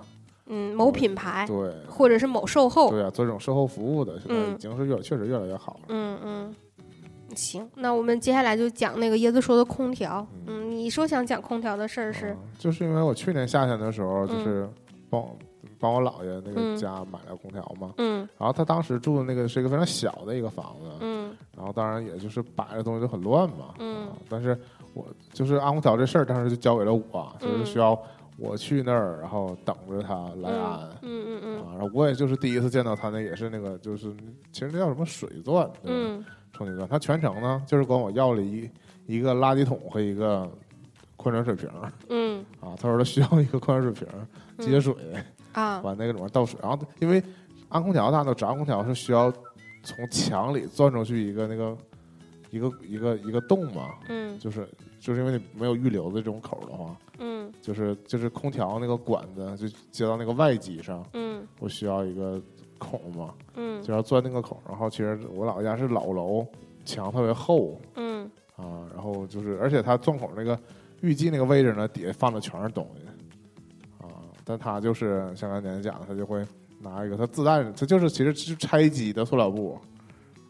[0.47, 2.89] 嗯，某品牌对或者是某售后。
[2.89, 5.79] 对啊，做这种售后服务的，现在嗯已经是越确实越来越好了。
[5.87, 6.55] 嗯嗯，
[7.35, 10.25] 行，那我们接下来就讲那个椰子说的空调。
[10.47, 12.37] 嗯，你说想讲空调的事儿是嗯？
[12.57, 14.69] 就是因为我去年夏天的时候，就嗯是
[15.09, 15.23] 帮
[15.79, 24.57] 帮我姥爷那嗯个家买了空调嘛，嗯然后他当时住的那个是一个非常小的一个房子，嗯然后当然也就是摆的东西就很乱嘛，嗯啊但是
[24.93, 27.99] 我就是安空调这事儿，当时就交给了我，就是嗯需要
[28.37, 30.89] 我去那儿，然后等着他来安。
[31.01, 34.11] 嗯嗯嗯啊，然后我也就是第一次见到他那也是那个就是
[34.51, 38.69] 其实那叫什么水钻，嗯充气钻，他全程呢就是管我要了一
[39.05, 40.49] 一个垃圾桶和一个
[41.17, 42.45] 矿泉水瓶儿嗯。
[42.61, 44.93] 啊，他说他需要一个矿泉水瓶儿接水，
[45.51, 45.81] 啊。
[45.81, 47.21] 往那个里面倒水，然后因为
[47.69, 49.33] 安空调大家都知道，安空调是需要
[49.83, 51.77] 从墙里钻出去一个那个
[52.51, 54.37] 一个一个一个洞嘛，嗯。
[54.39, 54.67] 就是
[54.99, 62.41] 就是因为你没有预留的这种口的话，嗯就是就是空调那个管子就接到那个外机上，嗯我需要一个
[62.77, 64.57] 孔嘛，嗯就要钻那个孔。
[64.67, 66.45] 然后其实我姥姥家是老楼，
[66.85, 70.59] 墙特别厚嗯啊，然后就是而且它钻孔那个
[71.01, 73.05] 预计那个位置呢，底下放的全是东西
[74.03, 74.09] 啊。
[74.43, 76.45] 但他就是像刚才讲的，他就会
[76.79, 79.79] 拿一个他自带的，他就是其实是拆机的塑料布，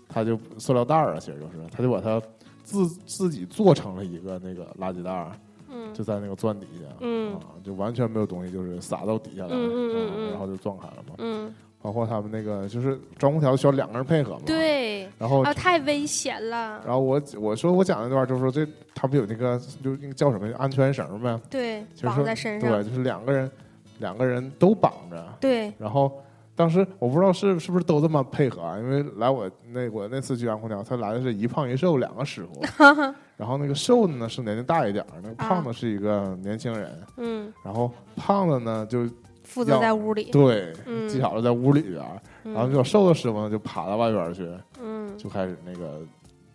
[0.08, 2.22] 他就塑料袋儿啊，其实就是他就把它
[2.64, 5.32] 自自己做成了一个那个垃圾袋儿。
[5.74, 11.16] 嗯就在那个钻底下，嗯啊，就完全没有东西，就是撒到底下来，嗯嗯嗯啊嗯然后就撞开了嘛。
[11.18, 14.42] 嗯，包括他们那个就是装空调需要两个人配合嘛，。
[14.46, 16.82] 对然后，啊，太危险了。
[16.86, 22.72] 然后我我说我讲那段就是说这他们有那个就那个叫什么安全绳呗，对，绑就是说在身上。
[22.72, 23.52] 对，就是两个人
[24.00, 26.12] 两个人都绑着，对，然后。
[26.56, 32.62] 当时我不知道是是不是都这么配合啊，因为来我那我那次去安空调，他来的是一胖一瘦两个师傅，
[33.38, 39.10] 然后那个瘦的呢是年纪大一点儿，那个胖的是一个年轻人，嗯，然后胖的呢就
[39.44, 40.32] 负责在屋里。
[40.32, 41.08] 对，嗯。
[41.10, 44.50] 技巧是在屋里边儿，然后比较瘦的师傅呢就爬到外边儿去，
[44.82, 45.18] 嗯。
[45.18, 46.02] 就开始那个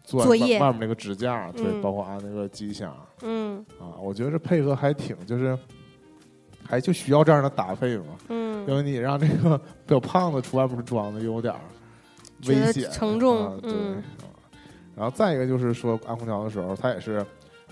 [0.05, 0.59] 做作业。
[0.59, 1.83] 外外面那个支架，对，嗯。
[1.83, 3.65] 包括安那个机箱嗯。
[3.81, 5.59] 啊，我觉得这配合还挺就是。
[6.71, 11.61] 还就需要这样的搭配嘛，因嗯为你让这个比较胖的出外边装的有点儿
[12.47, 13.73] 危得险沉重啊，对。
[14.99, 17.25] 然后再一个就是说安空调的时候，它也是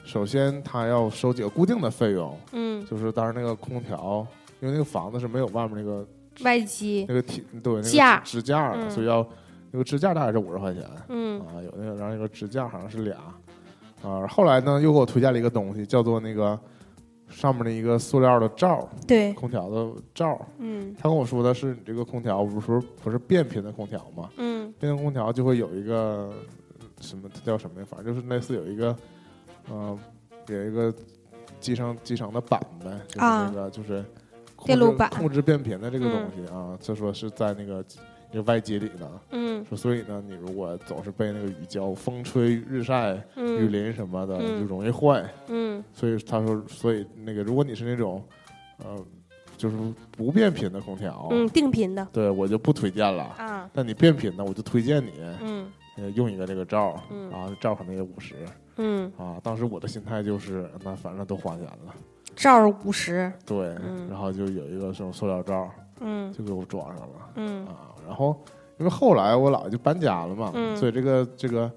[0.05, 4.25] 首先它要收几个固定的费用，嗯，就是当然那个空调，
[4.61, 6.07] 因为那个房子是没有外面那个
[6.45, 7.15] 外机那。
[7.15, 9.27] 个体对那个架支支架的，嗯所以要
[9.73, 13.17] 那个支架大概是五十块钱嗯啊，有那个然后那个支架好像是俩
[14.03, 14.25] 啊。
[14.29, 16.57] 后来呢，又给我推荐了一个东西，叫做那个
[17.29, 20.41] 上面的一个塑料的罩，对，空调的罩。
[20.59, 24.31] 嗯他跟我说的是，你这个空调不是不是变频的空调吗？
[24.37, 26.33] 嗯变频空调就会有一个
[27.01, 27.87] 什么，它叫什么呀？
[27.89, 28.97] 反正就是类似有一个，
[29.71, 29.99] 呃，
[30.49, 30.93] 有一个
[31.61, 34.05] 集成集成的板呗，就是啊那个就是
[34.65, 37.85] 电路板控制变频的这个东西啊，就说是在那个
[38.31, 39.21] 那个外机里呢。
[39.31, 45.25] 嗯说所以呢，你如果总是被那个雨浇、风吹日晒、雨嗯淋什么的，嗯就容易坏。
[45.49, 48.23] 嗯所以他说，所以那个如果你是那种
[48.79, 48.97] 呃，
[49.57, 49.77] 就是
[50.13, 53.25] 不变频的空调，嗯，定频的对我就不推荐了。
[53.39, 58.35] 啊，那你变频的，我就推荐你嗯呃用一个这个罩儿，嗯啊，罩儿可能也五十
[58.77, 59.41] 嗯，啊。
[59.43, 61.95] 当时我的心态就是，那反正都花钱了，
[62.35, 67.95] 罩五十，对，嗯然后就有一个这种塑料罩，嗯就给我装上了嗯啊。
[68.07, 68.39] 然后
[68.79, 71.71] 因为后来我姥爷就搬家了嘛，嗯所以这个这个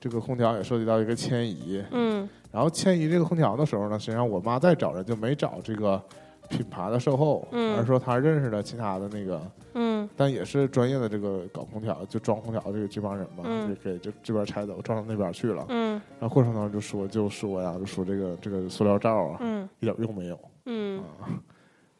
[0.00, 1.84] 这个空调也涉及到一个迁移。
[1.90, 6.02] 嗯然后迁移这个空调的时候呢，实际上我妈再找人就没找这个
[6.48, 9.40] 品牌的售后，嗯而是说她认识的其他的那个，
[9.74, 10.08] 嗯。
[10.16, 13.68] 但也是专业的这个搞空调就装空调这个这帮人嘛，嗯。
[13.68, 15.64] 就给这这边拆走，装到那边去了。
[15.68, 16.00] 嗯。
[16.18, 19.68] 然后过程当中就说就说呀，就说这个这个塑料罩啊，嗯。
[19.80, 20.38] 一点用没有？
[20.66, 21.02] 嗯。
[21.20, 21.28] 啊。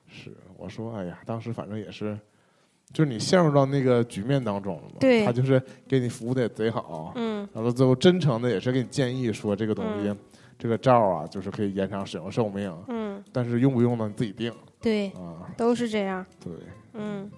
[0.06, 2.18] 是，我说哎呀，当时反正也是，
[2.92, 4.96] 就是你陷入到那个局面当中了嘛。
[5.00, 5.24] 对。
[5.24, 7.48] 他就是给你服务的也贼好，嗯。
[7.52, 10.18] 然后最后真诚的也是给你建议说这个东西，嗯。
[10.59, 14.52] 这个罩啊，就是可以延长使用寿命，嗯，但是用不用呢你自己定。
[14.78, 15.48] 对，啊。
[15.56, 16.22] 都是这样。
[16.38, 16.52] 对，
[16.92, 17.30] 嗯，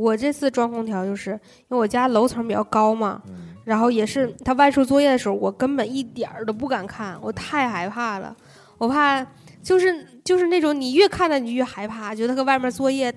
[0.00, 8.34] 我这次装空调就是因为我家楼层比较高嘛，嗯然后也是他外出作业的时候，我根本一点儿都不敢看，我太害怕了，
[8.78, 9.24] 我怕
[9.62, 13.14] 就是就是那种你越看他你越害怕，觉得搁外面作业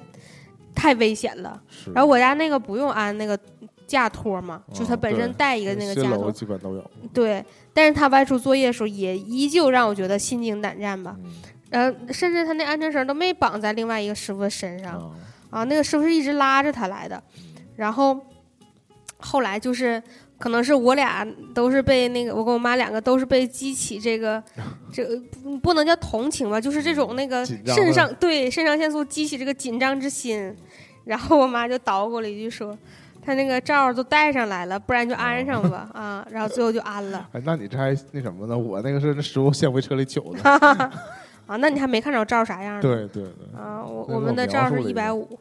[0.75, 1.59] 太危险了。
[1.93, 3.39] 然后我家那个不用安那个
[3.87, 6.91] 架托嘛，就它啊本身带一个那个架托，基本都有。
[7.13, 7.43] 对。
[7.73, 11.31] 但是他外出作业的时候也依旧让我觉得心惊胆战吧，嗯
[11.71, 14.93] 然后甚至他那安全绳都没绑在另外一个师傅的身上。
[14.93, 15.09] 啊，
[15.53, 17.21] 啊，那个师傅是一直拉着他来的，
[17.75, 18.19] 然后
[19.19, 20.01] 后来就是
[20.39, 24.43] 可能是我俩都是被那个我跟我妈两个都是被激起这个
[24.91, 30.55] 这个不不能叫同情吧，就是这种那个肾上对肾上腺素激起这个紧张之心，
[31.05, 32.77] 然后我妈就捣鼓了一句说。
[33.25, 36.27] 他那个罩都戴上来了，不然就安上吧啊！
[36.29, 38.57] 然后最后就安了哎，那你这还那什么呢？
[38.57, 40.49] 我那个是那师傅先回车里取的。
[41.47, 41.55] 啊！
[41.55, 42.81] 那你还没看着罩啥样呢？
[42.81, 45.39] 对对对，啊，我我们的罩是一百五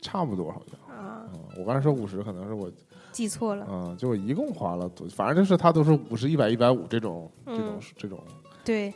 [0.00, 0.96] 差不多好像。
[0.96, 2.70] 啊，嗯，我刚才说五十，可能是我，
[3.12, 3.66] 记错了。
[3.70, 8.18] 嗯，就我一共花了多，反正就是它都是五十、一百、一百五这种这种嗯这种
[8.64, 8.92] 对，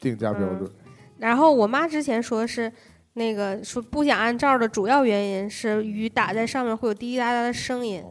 [0.00, 0.70] 定价标嗯准。
[1.18, 2.72] 然后我妈之前说是
[3.14, 8.02] 那个说不想按罩的主要原因是雨打在上面会有滴滴答答的声音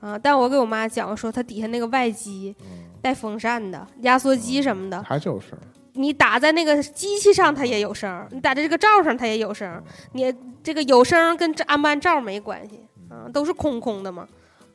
[0.00, 0.18] 哦，啊。
[0.18, 5.62] 但我给我妈讲说，它底下那个外机嗯，带风扇的，压缩机什么的，还是有声儿。
[6.00, 9.82] 你打在那个机器上它也有声，你打在这个罩上它也有声。
[10.12, 14.26] 你这个有声跟这安不安罩没关系啊，都是空空的嘛，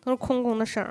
[0.03, 0.85] 都是空空的声。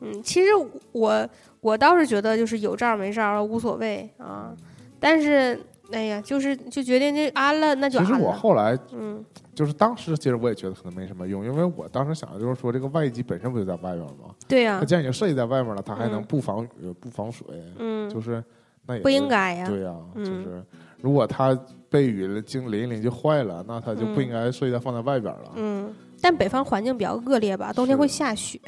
[0.00, 0.50] 嗯，其实
[0.92, 1.28] 我
[1.60, 4.54] 我倒是觉得就是有罩没罩无所谓啊，
[4.98, 5.60] 但是
[5.92, 8.32] 哎呀，就是就决定这安了那就其实我。
[8.32, 9.22] 后来嗯
[9.54, 14.32] 就是当时，其实我也觉得可能没什么用，因为我当时想的就是说，这个外机本身不就在外面吗？
[14.46, 17.44] 对呀、它既然已经设计在外面了，它还能嗯不防雨、不防水，
[17.76, 18.42] 嗯，就是
[18.88, 19.68] 那也不应该呀。
[19.68, 20.64] 对呀、嗯就是
[21.00, 21.56] 如果它
[21.88, 25.52] 被雨了经淋一淋就坏了，那它就不嗯应该设计在放在外边了。
[25.54, 28.58] 嗯，但北方环境比较恶劣吧，冬天会下雪，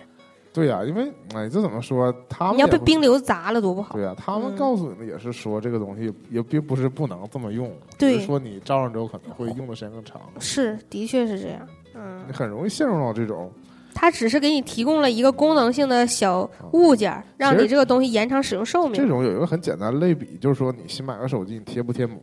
[0.53, 2.15] 对呀、因为哎，这怎么说？
[2.29, 3.95] 他们你要被冰流砸了多不好。
[3.95, 11.67] 对呀、他们嗯告诉你的也是说这个东西也并不是不能这么用，对只是说你罩上之后可能会用的时间更长，是，的确是这样。
[11.95, 13.51] 嗯你，很容易陷入到这种
[13.95, 18.95] 它只是给你提供了一个功能性的小物件儿，让你这个东西延长使用寿命。
[18.95, 22.19] 这种有一个很简单的类比，就是说你新买个手机，你贴不贴膜，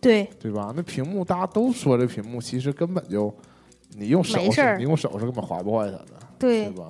[0.00, 0.72] 对，对吧？
[0.74, 3.32] 那屏幕大家都说这屏幕其实根本就
[3.96, 4.38] 你用手
[4.78, 6.06] 你用手是根本划不坏它的，
[6.38, 6.86] 对对，吧？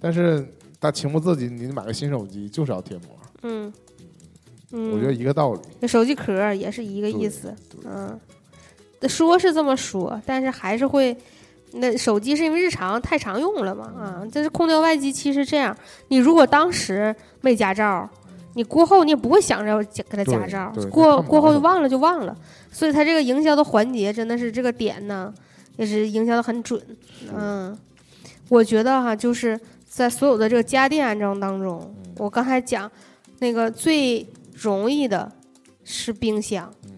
[0.00, 0.46] 但是
[0.80, 3.08] 它情不自禁，你买个新手机就是要贴膜，
[3.42, 3.72] 嗯，
[4.72, 5.60] 嗯，我觉得一个道理。
[5.80, 7.54] 那手机壳也是一个意思。
[7.70, 8.18] 对嗯，
[9.08, 11.16] 说是这么说，但是还是会。
[11.74, 15.12] 那手机是因为日常太常用了嘛啊，这是空调外机。
[15.12, 15.76] 其实这样，
[16.08, 18.08] 你如果当时没驾照，
[18.54, 22.36] 你过后你也不会想着加给它加对罩，过过后就忘了就忘了。
[22.70, 25.32] 所以它这个营销的环节真的是这个点呢，
[25.76, 26.80] 也是营销的很准。
[27.34, 27.76] 嗯，
[28.48, 29.58] 我觉得哈，就是
[29.88, 32.90] 在所有的这个家电安装当中，嗯我刚才讲
[33.40, 35.30] 那个最容易的
[35.82, 36.92] 是冰箱，嗯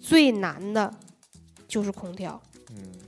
[0.00, 0.92] 最难的
[1.66, 2.40] 就是空调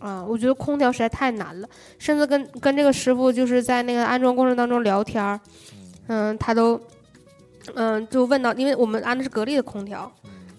[0.03, 0.25] 嗯啊！
[0.29, 5.41] 我觉得空调实在太难了，甚至跟跟这个师傅就是在那个安装过程当中聊天儿，
[6.09, 6.81] 嗯，他都
[7.75, 10.11] 嗯就问到，因为我们安的是格力的空调，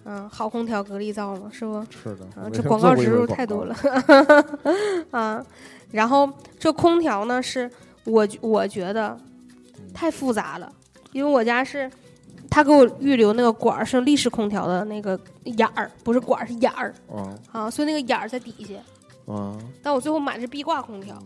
[0.06, 1.86] 嗯，好空调格力造嘛，是不？
[1.89, 3.76] 是的，啊，这广告植入太多了，
[5.12, 5.46] 啊，
[5.91, 7.70] 然后这空调呢，是
[8.06, 9.18] 我觉我觉得
[9.78, 10.72] 嗯太复杂了，
[11.12, 11.91] 因为我家是
[12.50, 18.76] 他给我预留那个管儿是立式空调的那个眼儿，不是管儿是眼儿啊啊，所以那个眼儿在底下。
[19.26, 21.18] 啊，但我最后买的是壁挂空调，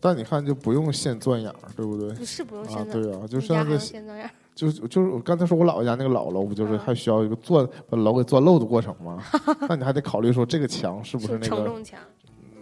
[0.00, 2.14] 但你看就不用现钻眼儿，对不对？
[2.24, 2.92] 是不用啊，现在。
[2.92, 4.30] 对啊，就你家还用像这现钻眼儿？
[4.54, 9.22] 就就是我刚才说我姥姥家那个老楼，不就是嗯还需要一个钻把楼给钻漏的过程吗？
[9.68, 11.98] 那你还得考虑说这个墙是不是那个，承重墙。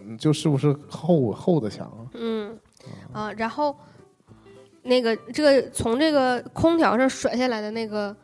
[0.05, 2.01] 嗯就是不是厚厚的墙啊？
[2.13, 2.57] 嗯
[3.13, 3.75] 啊，然后
[4.81, 8.15] 那个这个从这个空调上甩下来的那个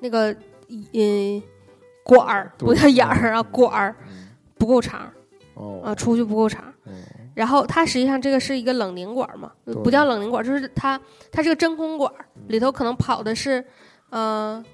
[0.00, 0.34] 那个
[0.68, 1.42] 嗯
[2.04, 5.10] 管儿，对不叫眼儿啊，嗯管儿嗯不够长
[5.54, 5.80] 哦。
[5.84, 6.64] 啊，出去不够长。
[6.84, 6.92] 哦
[7.34, 9.50] 然后它实际上这个是一个冷凝管嘛，
[9.82, 11.00] 不叫冷凝管，就是它
[11.32, 12.42] 它是个真空管，嗯。
[12.46, 13.64] 里头可能跑的是
[14.10, 14.64] 呃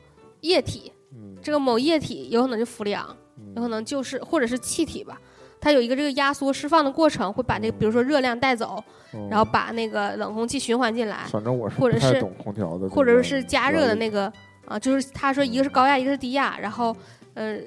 [0.43, 5.19] 液体，嗯，这个某液体有可能就氟利昂，嗯有可能就是或者是气体吧。
[5.59, 9.27] 它有一个这个压缩释放的过程，会把那个比如说热量带走，哦。
[9.31, 16.95] 然后把那个冷空气循环进来，反正我是或者是不太懂空调的，或者是加热的那个个啊，就是他说一个是高压，一个是低压，然后
[17.33, 17.59] 呃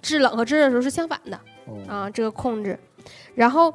[0.00, 1.40] 制冷和制热的时候是相反的哦
[1.88, 2.78] 啊，这个控制。
[3.34, 3.72] 然后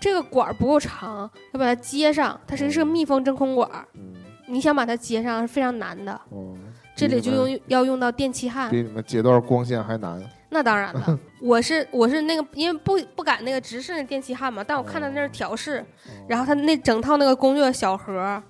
[0.00, 4.14] 这个管儿不够长，要把它接上，它实际是个密封真空管儿，嗯
[4.48, 6.54] 你想把它接上是非常难的，哦，
[6.94, 8.70] 这里就用要用到电气焊。
[8.70, 10.22] 比你们截段光线还难。
[10.50, 18.42] 那当然了， 我是我是那个，因为不不敢那个直视那电气焊嘛，但我看到那是调试，哦然后他那整套那个工具的小盒儿，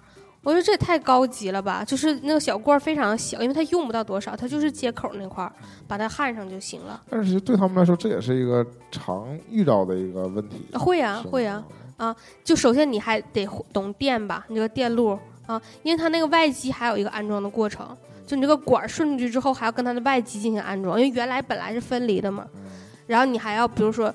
[0.42, 1.84] 我说这也太高级了吧！
[1.84, 5.52] 就是那个小罐儿非常小，因为它用不到多少，它就是接口那块儿，
[5.86, 7.00] 把它焊上就行了。
[7.08, 10.66] 但是对他们来说，这也是一个常遇到的一个问题。
[10.74, 15.16] 会啊是吗会啊，就首先你还得懂电吧，你这个电路
[15.46, 22.44] 啊，因为它那个外机还有一个安装的过程，就你这个管儿顺出去之后，还要跟它的外机进行安装，因为原来本来是分离的嘛。
[22.54, 22.60] 嗯
[23.08, 24.14] 然后你还要比如说，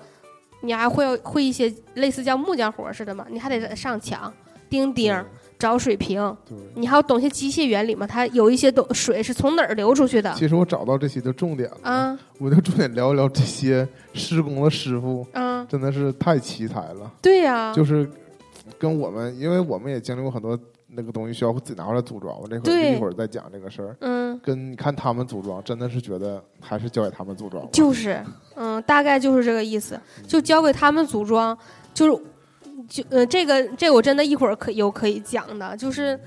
[0.62, 4.34] 你还会有会一些类似叫木匠活似的嘛，你还得上墙
[4.70, 5.26] 钉钉儿、
[5.60, 6.36] 找水平，
[6.76, 10.34] 你还要懂些机械原理嘛，它有一些懂水是从哪儿流出去的？
[10.36, 12.20] 其实我找到这些的重点了，啊。
[12.39, 17.12] 我就重点聊一聊这些施工的师傅，啊，真的是太奇才了。
[17.22, 18.08] 对呀、就是
[18.78, 20.58] 跟我们，因为我们也经历过很多
[20.89, 23.95] 那个东西需要自己拿回来组装，我这会儿一会儿再讲这个事儿。
[24.01, 27.68] 嗯，跟你看他们组装，真的是觉得还是交给他们组装。
[27.72, 28.24] 就是。
[28.55, 31.58] 嗯，大概就是这个意思，就交给他们组装，
[31.93, 32.24] 就是
[32.90, 36.20] 就呃，这个这个我真的一会儿可有可以讲的，就是。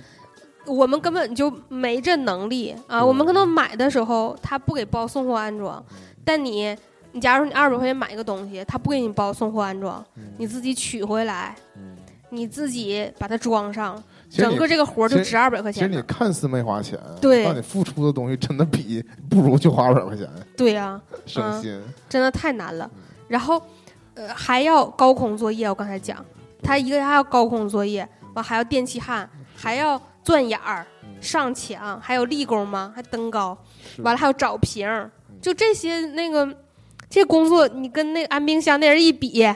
[0.66, 3.02] 我们根本就没这能力啊！
[3.02, 5.82] 我们可能买的时候他不给包送货安装，
[6.22, 6.76] 但你
[7.12, 11.96] 你假如你二百块钱买一个东西，他不给你包送货安装，嗯你自己取回来，嗯
[12.28, 15.96] 你自己把它装上，整个这个活儿就值二百块钱其实。
[15.98, 21.80] 你看似没花钱，对但你付出的东西真的比不如就花二百块钱对呀、省心。
[22.08, 23.02] 真的太难了嗯。
[23.28, 23.60] 然后，
[24.14, 26.24] 呃，还要高空作业，我刚才讲，
[26.62, 32.92] 它一个还要高空作业，完还要电气焊，还要钻眼儿、嗯上墙，还有立功吗？
[32.96, 33.56] 还登高，
[33.98, 36.48] 完了还有找平儿嗯，就这些那个
[37.10, 39.46] 这工作，你跟那个安冰箱那人一比，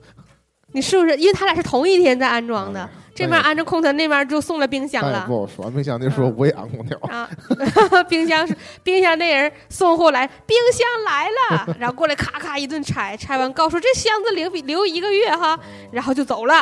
[0.72, 1.14] 你是不是？
[1.18, 5.24] 因为他俩是同一天在安装的哎，这边安着空调，那边就送了冰箱了。
[5.26, 5.40] 不。
[5.40, 6.34] 好说，冰箱那说嗯。
[6.36, 7.28] 我也安空调，啊，
[8.08, 11.28] 冰箱是冰箱那人送货来，冰箱来
[11.66, 15.58] 了， 然后过来咔咔一顿拆，拆完告诉这箱子留留一个月哈，
[15.90, 16.54] 然后就走了，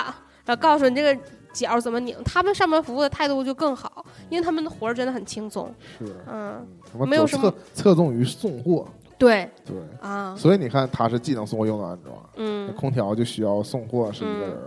[0.45, 1.21] 然后告诉你这个
[1.53, 2.17] 角怎么拧。
[2.25, 5.73] 他们上门服务的态度就更好，因为他们的活儿真的很轻松。
[5.99, 6.67] 是，嗯，
[7.09, 8.87] 没有什么侧侧重于送货，
[9.19, 9.49] 对。
[9.65, 12.73] 对，啊，所以你看他是既能送货又能安装，嗯。
[12.75, 14.59] 空调就需要送货是一个人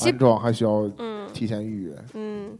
[0.00, 1.94] 安装还需要嗯提前预约。
[2.14, 2.50] 嗯，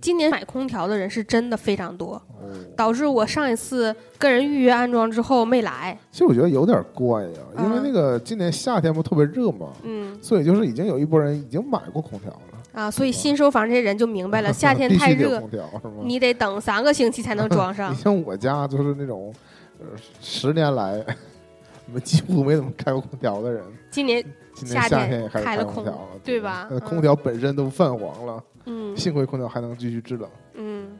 [0.00, 5.96] 今年买空调的人是真的非常多，哦，导致我上一次跟人预约安装之后没来。
[6.10, 12.40] 其实我觉得有点怪呀，因为嗯那个今年夏天不特别热嘛，嗯所以就是已经有一波人已经买过空调了。
[12.72, 16.02] 啊，所以新收房这些人就明白了， 夏天太热，空调是吗？
[16.04, 17.96] 你得等三个星期才能装上你。
[17.96, 19.32] 像我家就是那种，
[19.78, 19.86] 呃，
[20.20, 21.04] 十年来
[21.86, 23.62] 没几乎没怎么开过空调的人，
[23.92, 24.24] 今年
[24.54, 30.96] 今年夏天也开始开了空空调了，对吧空调本身都泛黄了，嗯幸亏空调还能继续制冷，嗯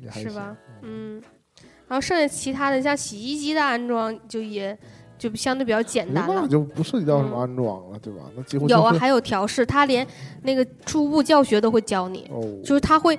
[0.00, 0.56] 也还是吧？
[0.82, 1.22] 嗯，
[1.86, 4.76] 然后剩下其他的像洗衣机的安装就也
[5.16, 6.40] 就相对比较简单了。
[6.42, 8.22] 那就不涉及到什么嗯安装了，对吧？
[8.36, 10.04] 那几乎有啊，还有调试，他连
[10.42, 13.16] 那个初步教学都会教你，哦，就是他会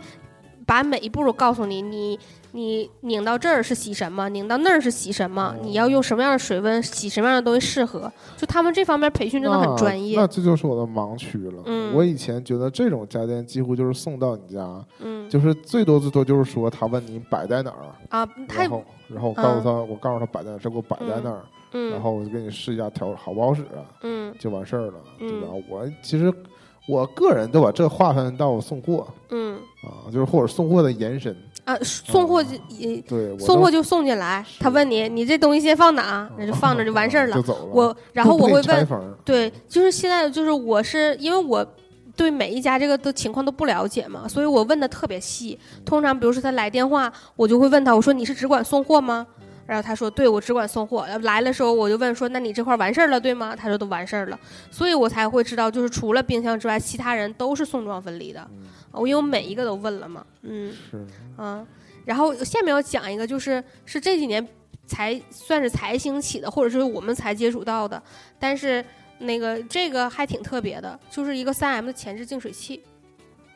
[0.65, 2.19] 把每一步都告诉你，你
[2.55, 10.21] 你拧到这儿是洗什么，拧到那儿是洗什么，哦你要用什么样的水温洗什么样的东西适合，就他们这方面培训真的很专业那。
[10.21, 11.63] 那这就是我的盲区了。
[11.65, 21.41] 嗯我以前觉得这种家电几乎就是送到你家，嗯就是最多最多就是说他问你摆在哪儿，啊，他然后然后我告诉他，我告诉他摆在哪儿，这给我摆在那儿，
[21.73, 25.47] 嗯然后我就给你试一下调好不好使啊，嗯就完事儿了，嗯对吧？
[25.69, 26.31] 我其实
[26.87, 31.35] 我个人都把这划分到送货嗯啊，就是或者送货的延伸，
[31.65, 37.35] 啊，送货就也对，送货就送进来，他问你你这东西先放哪，那就放着就完事儿了。
[37.35, 37.65] 就走了。
[37.73, 38.87] 我然后我会问，
[39.23, 41.65] 对，就是现在就是我是因为我
[42.15, 45.57] 对每一家这个的情况都不了解嘛，所以我问的特别细。
[45.85, 49.25] 通常比如说他来电话，我就会问他，我说你是只管送货吗？
[49.65, 51.07] 然后他说对，我只管送货。
[51.21, 53.55] 来的时候我就问说，那你这块儿完事儿了对吗？
[53.55, 54.39] 他说都完事儿了，
[54.69, 58.45] 所以我才会知道，就是除了冰箱之外，其他人都是送装分离的。
[58.51, 61.03] 嗯我因为我每一个都问了嘛，嗯是
[61.39, 61.65] 嗯。
[62.05, 64.47] 然后下面要讲一个，就是是这几年
[64.85, 67.99] 才算是才兴起的，或者是我们才接触到的，
[68.37, 68.85] 但是
[69.17, 72.83] 那个这个还挺特别的，就是一个三 M 的前置净水器。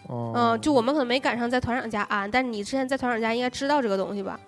[0.07, 4.39] 哦，嗯，就我们可能没赶上在团长家安，但是你之前在团长家应该知道这个东西吧？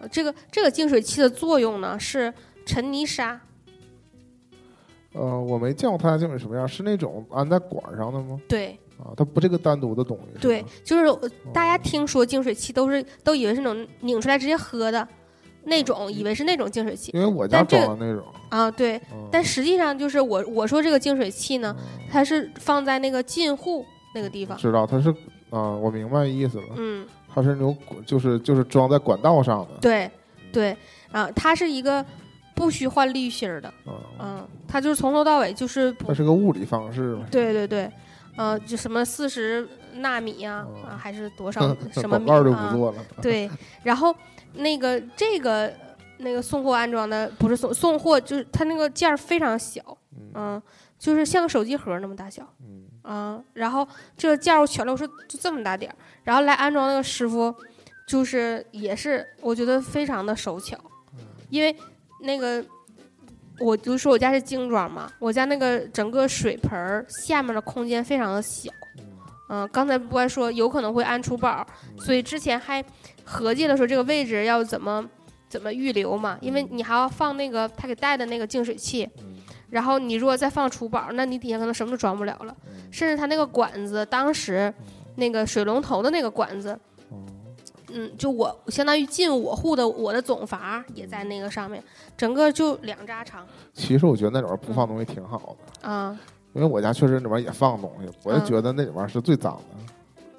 [0.00, 2.32] 呃这个这个净水器的作用呢是
[2.66, 3.40] 沉泥沙，
[5.12, 8.40] 呃，我没见过他家净水什么样，是那种安在管儿上的吗？
[8.48, 10.40] 对啊，它不这个单独的东西。
[10.40, 15.06] 对，就是呃大家哦听说净水器都是都以为是那种拧出来直接喝的
[15.64, 18.24] 那种，以为是那种净水器因为我家装的那种。
[18.50, 18.96] 啊，对。
[19.12, 23.84] 嗯但实际上就是我我说这个净水器呢，嗯它是放在那个进户
[24.14, 25.10] 那个地方，知道它是
[25.50, 29.78] 啊，我明白意思了，嗯，它是那种管就是就是装在管道上的。
[29.80, 30.10] 对
[30.52, 30.76] 对
[31.12, 32.04] 啊，它是一个
[32.54, 37.26] 不需换滤芯儿的，嗯，嗯，它就是从头到尾就是它是个物理方式嘛。
[37.30, 37.90] 对对对，
[38.36, 41.60] 呃，就什么四十纳米呀、哦啊，还是多少
[41.92, 42.72] 什么米广告就不啊？
[42.72, 42.98] 做了。
[43.22, 43.50] 对，
[43.82, 44.14] 然后
[44.54, 45.72] 那个这个
[46.18, 49.80] 那个送货安装的不是送送货，就是它那个件儿非常小，
[50.16, 50.62] 嗯嗯，
[50.98, 53.86] 就是像个手机盒那么大小，嗯嗯，然后
[54.16, 57.54] 这个件儿我瞧了，我说就这么大点儿，然后来安装那个师傅，
[58.06, 60.76] 就是也是我觉得非常的手巧，
[61.14, 61.74] 嗯因为
[62.20, 62.64] 那个。
[63.62, 68.72] 我就说我家是精装嘛，我家那个整个水盆儿下面的空间非常的小，
[69.50, 71.66] 嗯、刚才不还说有可能会安厨宝，
[71.98, 72.82] 所以之前还
[73.22, 75.06] 合计了说这个位置要怎么
[75.46, 79.36] 怎么预留嘛，因为你还要放那个他给带的那个净水器，嗯
[79.70, 82.54] 然后你如果再放厨宝，那你底下可能什么都装不了了，
[82.90, 84.72] 甚至它那个管子当时
[85.16, 86.78] 那个水龙头的那个管子，
[87.92, 91.82] 嗯，就我相当于进我户的我的总阀也在那个上面，
[92.16, 93.46] 整个就两扎长。
[93.72, 96.18] 其实我觉得那里边不放东西挺好的，啊
[96.52, 98.44] 因为我家确实里边也放东西，我就嗯。
[98.44, 99.94] 觉得那里边是最脏的。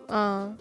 [0.10, 0.58] 嗯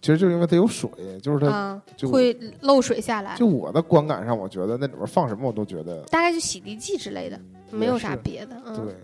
[0.00, 0.90] 其实就是因为它有水，
[1.22, 7.38] 就是它啊，就会漏水下来，就我的观感上，我觉得那里边放什么我都觉得大概就洗涤剂之类的，
[7.70, 8.94] 没有啥别的，嗯，对。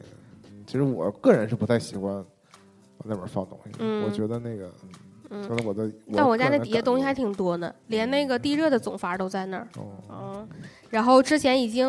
[0.67, 2.25] 其实我个人是不太喜欢往
[3.05, 4.73] 那边放东西，嗯我觉得那个，
[5.31, 5.91] 嗯可能我的。
[6.15, 9.69] 但我家那底下东西还挺多呢，连那个地热的总阀都在那儿。
[9.77, 10.49] 哦嗯，
[10.91, 11.89] 然后之前已经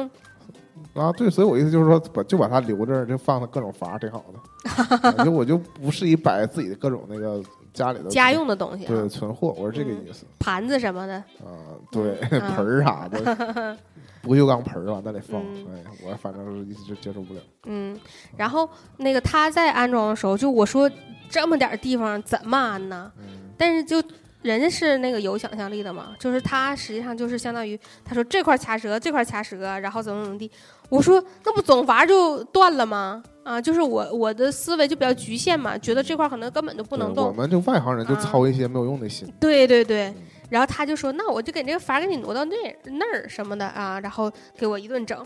[0.94, 5.10] 啊，对，所以我意思就是说，把就把它留这儿，就放它各种阀，挺好的。
[5.10, 7.42] 啊就我就不适宜摆自己的各种那个
[7.78, 11.14] 家里的家用的东西啊，对存货，我是这个嗯意思盘子什么的，
[11.46, 11.78] 啊。
[11.92, 13.78] 对，嗯 盆儿啥的，
[14.24, 17.40] 不锈钢盆儿往那里放，嗯哎，我反正是一直接受不了。
[17.66, 17.98] 嗯，
[18.36, 18.68] 然后
[18.98, 20.90] 那个他在安装的时候，就我说
[21.30, 23.12] 这么点儿地方怎么安呢？
[23.20, 24.02] 嗯但是就
[24.42, 30.50] 人家是那个有想象力的嘛，就是他实际上就是相当于他说这块儿卡折，这块儿卡折，然后怎么怎么地。
[30.90, 33.22] 我说那不总阀就断了吗？
[33.48, 37.28] 啊，就是我我的思维就比较局限嘛，觉得这块儿可能根本就不能动。
[37.28, 39.32] 我们就外行人就啊操一些没有用的心。
[39.40, 40.14] 对对对，
[40.50, 45.26] 然后他就说，那我就给这个阀给你挪到那那儿什么的啊，然后给我一顿整，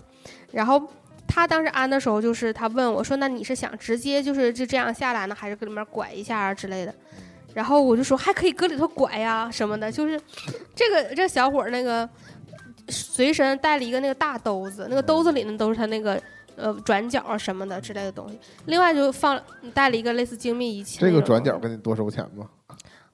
[0.51, 0.81] 然后。
[1.33, 6.93] 他当时安的时候，就是他问我说：“那你是想直接就是就这样下来呢，还是搁里面拐一下啊之类的？”
[7.55, 10.19] 然后我就说：“还可以搁里头拐呀什么的。”就是
[10.75, 12.09] 这个这个小伙儿那个
[12.89, 16.21] 随身带了一个那个大兜子，那个兜子里呢都是他那个
[16.61, 18.39] 呃转角啊什么的之类的东西。
[18.65, 19.41] 另外就放
[19.73, 22.47] 带了一个类似精密仪器的这个转角跟你多收钱吗？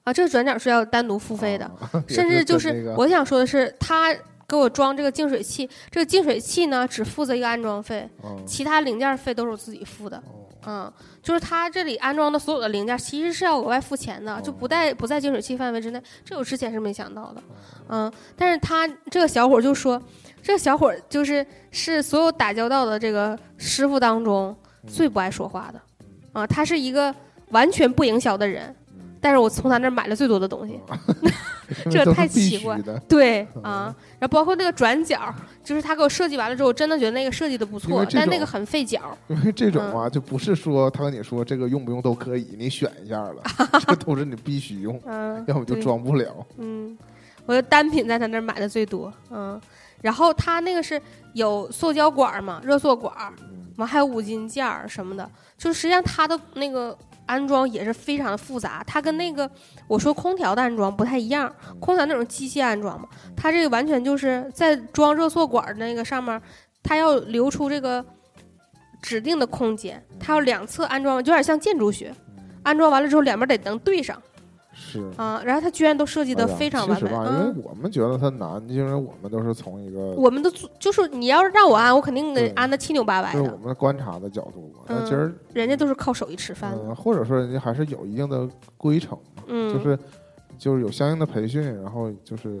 [0.04, 1.64] 啊，这个转角是要单独付费的。
[1.64, 4.14] 啊， 甚至就是那个我想说的是，他
[4.46, 10.16] 给我装这个净水器，这个净水器呢只负责一个安装费，嗯其他零件费都是我自己付的。
[10.18, 10.92] 哦嗯，
[11.22, 16.02] 就是他这里安装的所有的零件其实是要额外付钱的，就不在不在净水器范围之内。
[16.24, 17.40] 这我之前是没想到的。
[17.88, 20.02] 嗯，但是他这个小伙就说，
[20.42, 24.54] 这个小伙就是是所有打交道的这个师傅当中
[24.86, 25.80] 最不爱说话的。
[26.32, 27.14] 啊，他是一个
[27.50, 28.74] 完全不营销的人。
[29.20, 30.78] 但是我从他那儿买了最多的东西，
[31.90, 32.78] 这太奇怪
[33.08, 35.34] 对啊，然后包括那个转角，
[35.64, 39.18] 就是他给我设计完了之后，我真的觉得那个设计的不错，但那个很费角。
[39.26, 43.42] 因为这种嗯啊，就不是说他跟你说这个用不用都可以，你选一下了，
[43.88, 46.46] 这都是你必须用，嗯，要么就装不了。
[46.58, 46.96] 嗯，
[47.44, 49.60] 我的单品在他那儿买的最多，嗯，
[50.02, 51.00] 然后它那个是
[51.34, 53.14] 有塑胶管儿嘛，热缩管
[53.76, 56.96] 完还有五金件儿什么的，就实际上它的那个
[57.26, 59.48] 安装也是非常的复杂，它跟那个
[59.86, 66.40] 我说空调的安装不太一样，空调那种机械安装嘛，它这个完全就是在装热缩管儿那个上面，
[66.82, 68.04] 它要留出这个
[69.00, 72.12] 指定的空间，它要两侧安装，有点像建筑学，
[72.64, 74.20] 安装完了之后两边得能对上
[74.78, 75.10] 是。
[75.16, 84.84] 啊，然后他居然都设计的非常完美，因嗯为我们觉得它难，因为我们都是从一个我们的做就是你要是让我安，我肯定得对安的七扭八歪的，就是我们观察的角度嘛。
[84.86, 89.98] 那嗯其实，人家都是靠手艺吃饭的，嗯，或者说人家还是有一定的规程就是
[90.56, 92.60] 就是有相应的培训，然后就是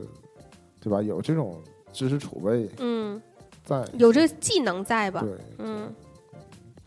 [0.80, 1.00] 对吧？
[1.00, 1.56] 有这种
[1.92, 3.20] 知识储备嗯
[3.64, 5.20] 在，有这个技能在吧？
[5.20, 5.30] 对。
[5.58, 5.94] 嗯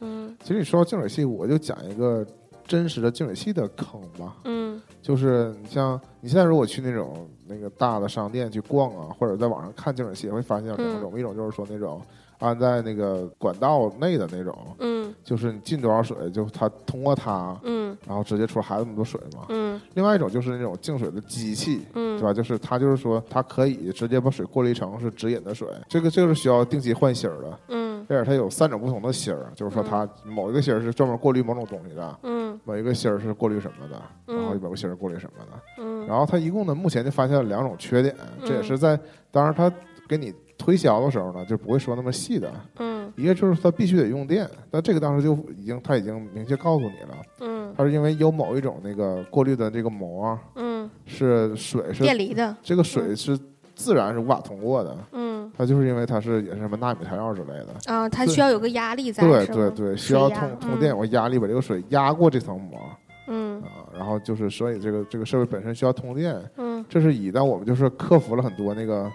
[0.03, 2.25] 嗯其实你说到净水器，我就讲一个
[2.71, 4.37] 真实的净水器的坑吧。
[4.45, 12.01] 嗯就是你像你现在如果去那种那个大的商店去逛啊，或者在网上看净水器，会发现有两种，一种就是说那种
[12.41, 19.45] 安在那个管道内的那种，嗯就是你进多少水，就它通过它，嗯然后直接出来还有那么多水嘛。
[19.49, 22.33] 嗯另外一种就是那种净水的机器，嗯，对吧？
[22.33, 27.59] 就是它就是说它可以直接把水过滤成是直饮的水，这个这个是需要定期换芯儿的。
[27.69, 35.61] 嗯而且它有三种不同的芯儿，就是说它某一个芯儿是专门过滤某种东西的，嗯某一个芯儿是过滤什么的，嗯然后某个芯儿过滤什么的。
[35.77, 39.71] 嗯然后它一共呢，目前就发现了两种缺点，这也嗯是在当然它
[40.09, 42.51] 给你推销的时候呢，就不会说那么细的。
[42.77, 43.11] 嗯。
[43.17, 47.73] 一个就是它必须得用电，但这个当时就已经它已经明确告诉你了，嗯。
[47.75, 53.37] 它是因为有某一种那个过滤的这个膜嗯，是水是电离的，这个水是
[53.75, 55.51] 自然是无法通过的，嗯。
[55.57, 57.91] 它就是因为它是也是什么纳米材料之类的。
[57.91, 62.79] 啊，它需要有个压力在，对对对，需要通通电，有个压力把这个水压过这层膜。
[63.27, 63.61] 嗯。
[63.61, 66.85] 啊，然后就是所以这个这个设备本身需要通电，嗯。
[66.87, 69.11] 这是以，但我们就是克服了很多那个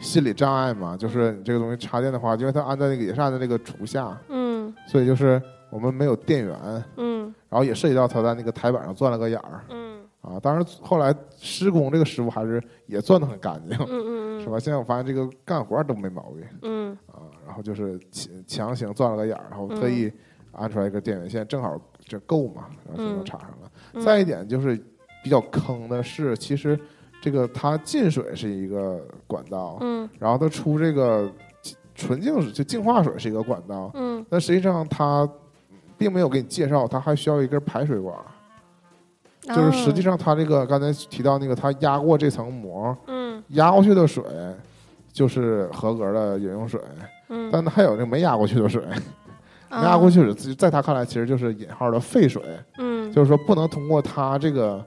[0.00, 4.74] 心理障碍嘛，就是你这个东西插电的话，因为它安在那个也是安在那个厨下，嗯。
[4.86, 5.40] 所以就是
[5.70, 7.34] 我们没有电源，嗯。
[7.48, 9.60] 然后也涉及到它在那个台板上钻了个眼儿。
[9.70, 10.00] 嗯。
[10.20, 10.38] 啊。
[10.40, 14.58] 当然后来施工这个师傅还是也钻得很干净，嗯嗯是吧？
[14.58, 16.44] 现在我发现这个干活都没毛病。
[16.62, 16.98] 嗯。
[17.06, 20.12] 啊，然后就是强强行钻了个眼儿，然后特意
[20.52, 23.70] 安出来一个电源线，正好这够嘛，然后就能插上了。
[23.92, 24.76] 嗯再一点就是
[25.22, 26.78] 比较坑的是，其实
[27.24, 30.06] 这个它进水是一个管道，嗯。
[30.18, 31.26] 然后它出这个
[31.94, 34.22] 纯净水就净化水是一个管道，嗯。
[34.28, 35.26] 但实际上它
[35.96, 38.14] 并没有给你介绍，它还需要一根排水管，
[39.46, 43.42] 嗯，就是实际上它这个刚才提到那个它压过这层膜，嗯。
[43.48, 44.22] 压过去的水
[45.10, 46.78] 就是合格的饮用水，
[47.30, 48.84] 嗯，但还有那个没压过去的水，
[49.70, 52.42] 啊 没压过去在他看来其实就是引号的废水，
[52.76, 53.10] 嗯。
[53.12, 54.84] 就是说不能通过它这个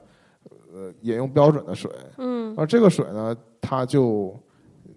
[0.78, 1.90] 呃饮用标准的水。
[2.18, 4.34] 嗯而这个水呢，它就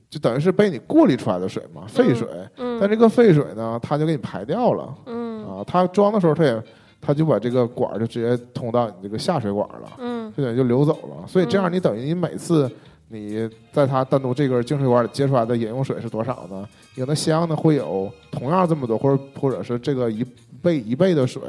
[0.09, 2.27] 就等于是被你过滤出来的水嘛，废水。
[2.57, 5.63] 嗯，但这个废水呢，它就给你排掉了嗯啊。
[5.65, 6.63] 它装的时候，它也
[6.99, 11.27] 它就把这个管儿就直接通到你这个下水管了，嗯就等于就流走了。
[11.27, 12.69] 所以这样，你等于你每次
[13.07, 16.67] 你在它单独这根净水管里接出来的饮用水是多少呢？
[16.95, 20.25] 你可能相应的会有同样这么多，或者或者是这个一
[20.61, 21.41] 倍一倍的水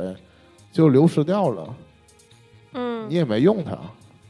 [0.72, 1.74] 就流失掉了，
[2.74, 3.76] 嗯你也没用它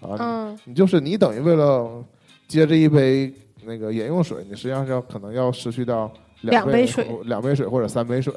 [0.03, 0.17] 啊。
[0.21, 2.05] 嗯你就是你等于为了
[2.47, 3.33] 接这一杯
[3.65, 8.33] 那个饮用水，你实际上是要可能要失去到杯两杯水两杯水或者三杯水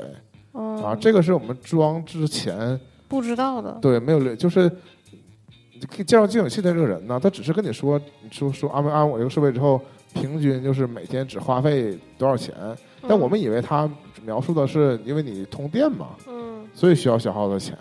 [0.53, 0.95] 哦啊。
[0.95, 4.71] 这个是我们装之前不知道的，对没有留就是。
[6.05, 9.79] 介绍净水器的这个人呢，他只是跟你说，你说说安安我这个设备之后，
[10.13, 12.55] 平均就是每天只花费多少钱。
[13.07, 13.87] 但我们以为他
[14.23, 17.77] 描述的是因为你通电嘛，嗯所以需要消耗的钱。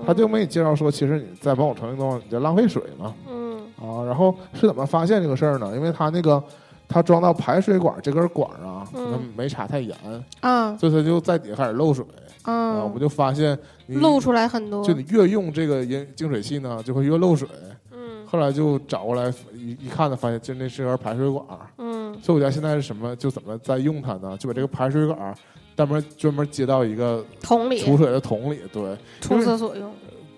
[0.00, 3.14] 嗯他就没介绍说，其实你在某种程度中你在浪费水嘛。
[3.28, 5.72] 嗯啊，然后是怎么发现这个事儿呢？
[5.76, 6.42] 因为他那个
[6.88, 9.96] 他装到排水管这根管儿啊，可能嗯没插太严，
[10.40, 12.04] 啊所以他就在底下开始漏水
[12.42, 12.52] 啊。
[12.52, 17.46] 啊我们就发现你露出来很多，就你越用这个饮净水器呢，就会越漏水。
[17.92, 21.44] 嗯后来就找过来一一看呢，发现就那是根排水管。
[21.78, 23.14] 嗯所以我家现在是什么？
[23.16, 24.36] 就怎么在用它呢？
[24.36, 25.34] 就把这个排水管儿
[25.78, 29.94] 专门专门接到一个桶里储水的桶里，对冲厕所用，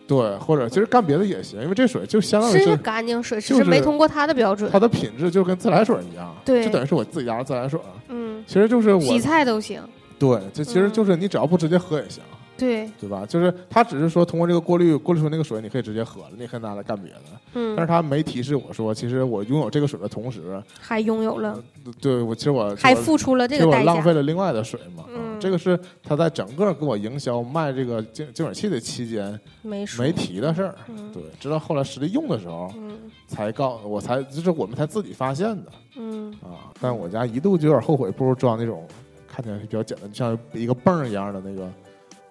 [0.07, 4.79] 对，或者其实干别的也行，因为这水就相当于是是干净水，只就是是没通过它的标准它。
[4.79, 7.81] 的品质就跟自来水一样，对就等于是我自己家的自来水。
[8.09, 9.81] 嗯，其实就是我洗菜都行。
[10.19, 12.23] 对，这其实嗯就是你只要不直接喝也行，
[12.61, 13.25] 对，对吧？
[13.27, 17.21] 就是他只是说通过这个过滤过滤出那个水，你可以直接喝了，你也可以拿来干别的。
[17.53, 21.59] 但是嗯，它没提示我说，其实我拥有这个水的同时，还拥有了，
[22.01, 23.85] 对我其实我还付出了这个代价。
[23.85, 25.03] 浪费了另外的水嘛。
[25.05, 30.13] 啊嗯这个是他在整个给我营销卖这个净净水器的期间没没。
[30.13, 30.75] 提的事儿。
[30.89, 36.69] 嗯对，直到后来实际用的时候嗯才告我才就是我们才自己发现的嗯啊。
[36.79, 38.87] 但我家一度就有点后悔，不如装那种
[39.27, 41.67] 看起来比较简单，像一个泵一样的那个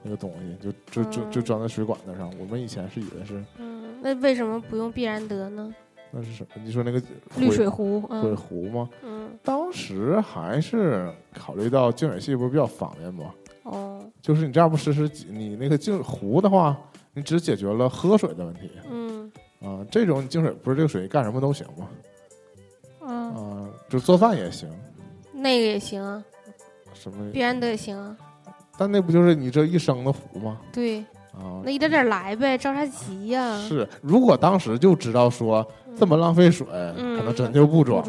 [0.02, 2.32] 那个东西，就就就就嗯装在水管子上。
[2.40, 5.74] 我们以前是以为是嗯，那为什么不用必然得呢？
[6.12, 6.62] 那是什么？
[6.64, 7.00] 你说那个
[7.38, 8.90] 滤水壶，水嗯壶吗？
[9.04, 13.34] 嗯，当时还是考虑到净水器不是比较方便吗？
[13.64, 16.76] 哦，就是你这样不实施，你那个净壶的话，
[17.14, 19.32] 你只解决了喝水的问题嗯
[19.62, 19.86] 啊。
[19.92, 21.88] 这种净水不是这个水干什么都行吗？
[23.02, 24.68] 嗯，啊，就做饭也行，
[25.32, 26.24] 那个也行啊，
[26.94, 27.30] 什么？
[27.32, 28.18] 必然得也行啊。
[28.80, 30.58] 但那不就是你这一生的壶吗？
[30.72, 31.00] 对，
[31.34, 33.58] 啊那，一点点来呗，着啥急呀？
[33.68, 33.86] 是。
[34.02, 35.66] 如果当时就知道说
[35.98, 36.66] 这么浪费水，
[36.96, 38.02] 嗯可能真就不装。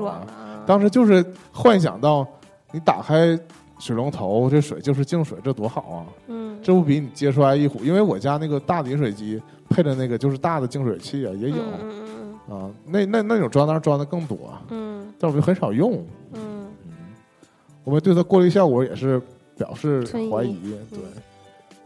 [0.65, 2.25] 当时就是幻想到，
[2.71, 3.37] 你打开
[3.81, 6.07] 水龙头，这水就是净水，这多好啊！
[6.29, 7.83] 嗯，这不比你接出来一壶？
[7.83, 11.57] 因为我家那个大的饮水机配的那个就是大的净水器啊，也有。
[12.55, 15.95] 啊，那那那种装当然装的更多，嗯但我们就很少用。
[16.33, 16.95] 嗯嗯，
[17.85, 19.21] 我们对它过滤效果也是
[19.61, 20.57] 表示怀疑。
[20.65, 21.01] 嗯对，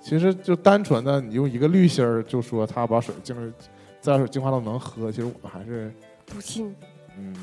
[0.00, 3.34] 其实就单纯的你用一个滤芯儿就说他把水净
[4.00, 5.94] 自来水净化到能喝，其实我们还是嗯，
[6.26, 6.72] 不信。
[7.18, 7.34] 嗯，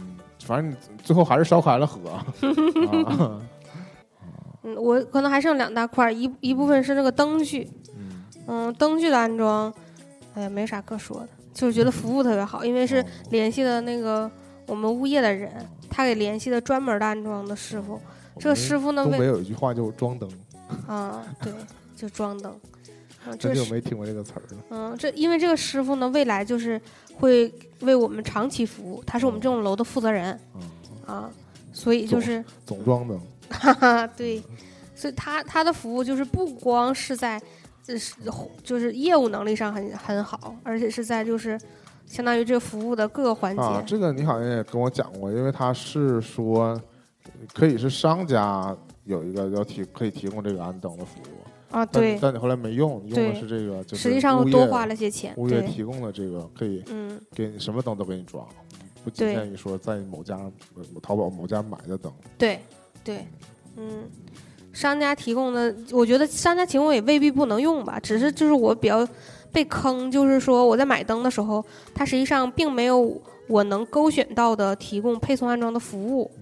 [0.45, 2.25] 反正你最后还是烧开了喝啊。
[4.63, 7.67] 嗯，我可能还剩两大块儿，一一部分是那个灯具，
[7.97, 9.73] 嗯，嗯，灯具的安装，
[10.35, 14.29] 哎呀，没啥可说的，就是觉得服务特别好，因为是哦联系的那个
[14.67, 15.51] 我们物业的人，
[15.89, 17.99] 他给联系的专门的安装的师傅，
[18.41, 20.29] 这个师傅呢为东北有一句话叫装灯，
[20.87, 21.53] 啊，对，
[21.95, 22.51] 就装灯，
[23.27, 24.63] 嗯，真这是久没听过这个词儿了。
[24.71, 26.81] 嗯，这因为这个师傅呢，未来就是
[27.19, 30.61] 会为我们长期服务，他是我们这种楼的负责人嗯，
[31.05, 31.29] 啊，
[31.71, 33.19] 所以就是总装灯。
[33.49, 34.41] 哈哈，对，
[34.95, 37.39] 所以他他的服务就是不光是在，
[37.83, 38.15] 就是
[38.63, 41.59] 就是业务能力上很很好，而且是在就是
[42.05, 43.61] 相当于这个服务的各个环节。
[43.61, 46.81] 啊，这个你好像也跟我讲过，因为他是说
[47.53, 55.33] 可以是商家有一个要提可以提供这个安灯的服务，啊，但对，但你后来没用，用的是这个，就是实际上多花了些钱。
[55.37, 58.47] 物业提供的这个可以嗯，给你什么灯都给你装，
[59.03, 60.37] 不仅限于说在某家
[60.75, 62.11] 呃淘宝某家买的灯。
[62.37, 62.59] 对，
[63.03, 63.25] 对，
[63.77, 64.09] 嗯，
[64.71, 69.07] 商家提供的，我觉得商家提供也未必不能用吧，只是就是我比较
[69.51, 71.63] 被坑，就是说我在买灯的时候，
[71.93, 76.40] 它实际上并没有我能勾选到的提供配送安装的服务，嗯，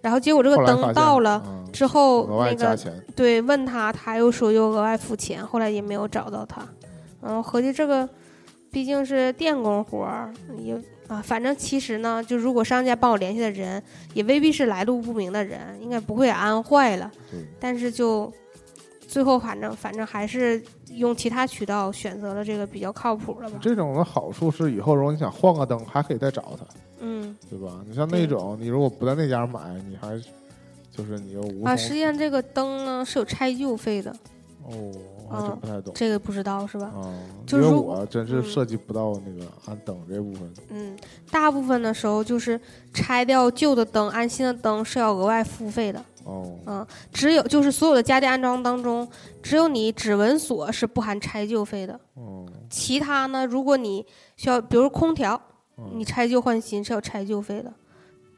[0.00, 1.42] 然后结果这个灯到了。
[1.46, 6.66] 嗯之后额外那个对问他，他又说又额外付钱，后来也没有找到他。
[7.20, 8.08] 嗯，合计这个
[8.70, 10.74] 毕竟是电工活儿，也
[11.06, 13.82] 啊，反正其实呢，就如果商家帮我联系的人，
[14.14, 17.10] 也未必是来路不明的人，应该不会安坏了。
[17.60, 18.32] 但是就
[19.06, 23.58] 最后反正反正还是用其他渠道选择了这个比较靠谱的吧。
[23.60, 26.64] 这种的好处是以后如果你想换个灯，还可以再找他，
[27.00, 27.82] 嗯对吧？
[27.86, 30.18] 你像那对种你如果不在那家买，你还
[30.90, 34.10] 就是你又无啊，从实际上这个灯呢是有拆旧费的，
[34.64, 34.92] 哦，
[35.28, 35.92] 我还真嗯不太懂。
[35.94, 36.86] 这个不知道是吧？
[36.86, 40.50] 啊，因为就如我真是嗯涉及不到那个安灯这部分。
[40.70, 40.96] 嗯，
[41.30, 42.58] 大部分的时候就是
[42.94, 46.02] 拆掉旧的灯，安新的灯是要额外付费的。
[46.24, 49.06] 哦，嗯，只有就是所有的家电安装当中，
[49.42, 52.00] 只有你指纹锁是不含拆旧费的。
[52.14, 54.04] 哦，其他呢，如果你
[54.36, 55.55] 需要，比如空调，嗯
[55.94, 57.72] 你拆旧换新是要拆旧费的。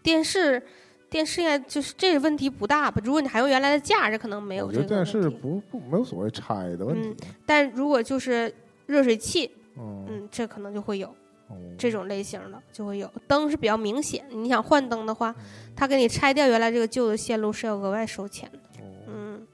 [0.02, 0.62] 电视，
[1.10, 3.00] 电视应该就是这个问题不大吧？
[3.04, 5.36] 如果你还用原来的架，这可能没有这个问觉得电视题。
[5.36, 7.14] 不不没有所谓拆的问题。
[7.46, 8.52] 但如果就是
[8.86, 11.08] 热水器，嗯，嗯，这可能就会有。
[11.08, 18.58] 哦这种类型的就会有灯是比较明显，你想换灯的话，嗯他给你拆掉原来这个旧的线路是要额外收钱的。
[18.82, 19.46] 哦嗯，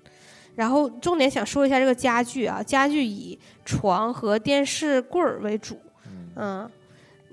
[0.56, 5.78] 然后重点想说一下这个家具啊，家具以床和电视柜儿为主。
[6.34, 6.68] 嗯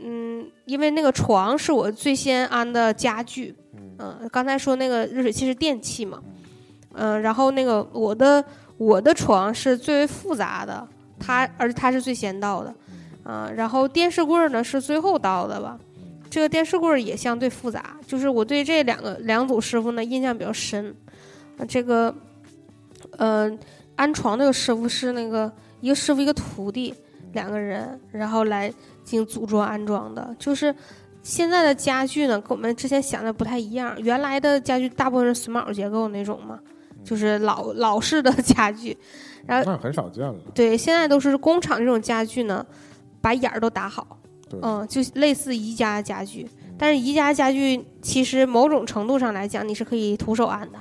[0.04, 3.56] 嗯嗯，因为那个床是我最先安的家具。
[3.76, 6.22] 嗯嗯，刚才说那个热水器是电器嘛。
[6.93, 8.43] 嗯，然后那个我的
[8.78, 10.86] 我的床是最为复杂的，
[11.20, 12.74] 它而且它是最先到的。
[13.24, 15.80] 啊，然后电视柜儿呢是最后到的吧？
[16.30, 20.93] 这个电视柜儿也相对复杂，就是我对这两个两组师傅呢印象比较深。
[21.58, 22.14] 啊，这个，
[23.18, 23.52] 呃，
[23.95, 26.93] 安床那个师傅是那个一个师傅一个徒弟
[27.34, 28.74] 两个人，然后来
[29.04, 30.36] 进行组装安装的。
[30.39, 30.74] 就是
[31.22, 33.95] 现在的家具呢，跟我们之前想的不太一样。
[34.02, 36.60] 原来的家具大部分是榫卯结构那种嘛，
[37.04, 38.97] 就是老老式的家具。
[39.45, 40.36] 然后那很少见了。
[40.54, 42.66] 对，现在都是工厂这种家具呢，
[43.22, 44.18] 把眼儿都打好。
[44.62, 46.45] 嗯，就类似宜家家具，
[46.78, 50.78] 但是宜家家具其实某种程度上来讲，你是可以徒手安的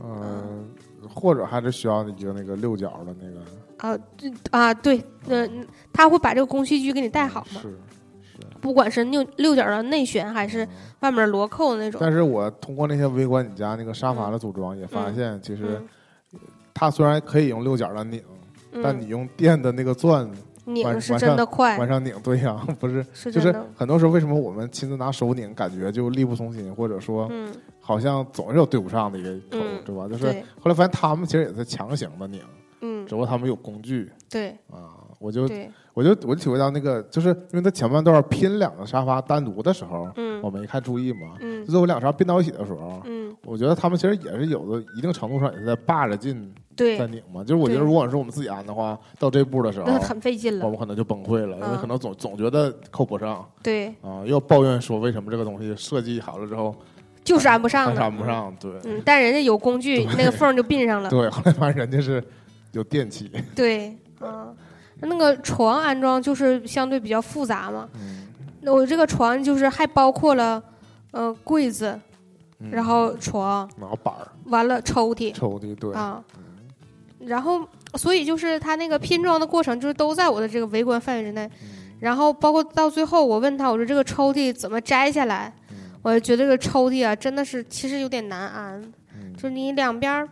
[0.00, 0.68] 嗯，
[1.12, 3.40] 或者还是需要一个那个六角的那个
[3.82, 8.46] 啊，对啊，对，嗯、他会把这个工序机给你带好吗，是是。
[8.60, 10.68] 不管是六六角的内旋还是嗯
[11.00, 15.82] 外面螺扣的那种，但是我通过那些围观你家那个沙发的组装，也发嗯现其实
[16.32, 16.38] 嗯
[16.72, 18.22] 它虽然可以用六角的拧，
[18.82, 20.30] 但你嗯，用电的那个钻
[20.64, 30.06] 拧是真的快往，上拧，对呀、 不是，就是很多时候为什么我们亲自拿手拧，感觉就力不从心，或者说嗯，好像总是有对不上的一个口，嗯对吧？
[30.08, 30.26] 就是，
[30.60, 32.61] 后来发现他们其实也是强行的拧，嗯
[33.12, 34.98] 只，不过他们有工具对啊。
[35.18, 35.42] 我就，
[35.94, 41.36] 我就我就体会到那个，就是因为他前半段拼两个沙发单独的时候，嗯我没看注意嘛。
[41.38, 47.44] 嗯就是我两个沙发并到一起的时候，嗯，我觉得他们其实也是有的一定程度上也是在霸着劲在对，拧嘛。
[47.44, 56.74] 就是我觉得如果是我们自己安的话，到这步的时候，那很费劲了，我们可能就崩溃了，因为嗯可能总总觉得扣不上对，啊，又抱怨说为什么这个东西设计好了之后
[57.22, 58.52] 就是安不上安不上。
[58.58, 61.08] 对嗯，但人家有工具，那个缝就并上了。
[61.08, 62.20] 对，后来发现人家是
[62.72, 64.54] 有电器，对，嗯，
[65.00, 67.88] 那个床安装就是相对比较复杂嘛。
[67.94, 68.26] 嗯，
[68.60, 70.62] 那我这个床就是还包括了，
[71.10, 71.98] 呃，柜子，
[72.60, 76.22] 嗯然后床，然后板儿、完了抽屉抽屉，对，啊，
[77.20, 81.44] 然后所以就是它那个拼装的过程，就是都在我的这个围观范围之内。
[81.62, 85.54] 嗯然后包括到最后，我问他，我说这个抽屉怎么摘下来？
[85.70, 88.92] 嗯我就觉得这个抽屉啊，真的是其实有点难安。
[89.14, 90.28] 嗯就是你两边儿，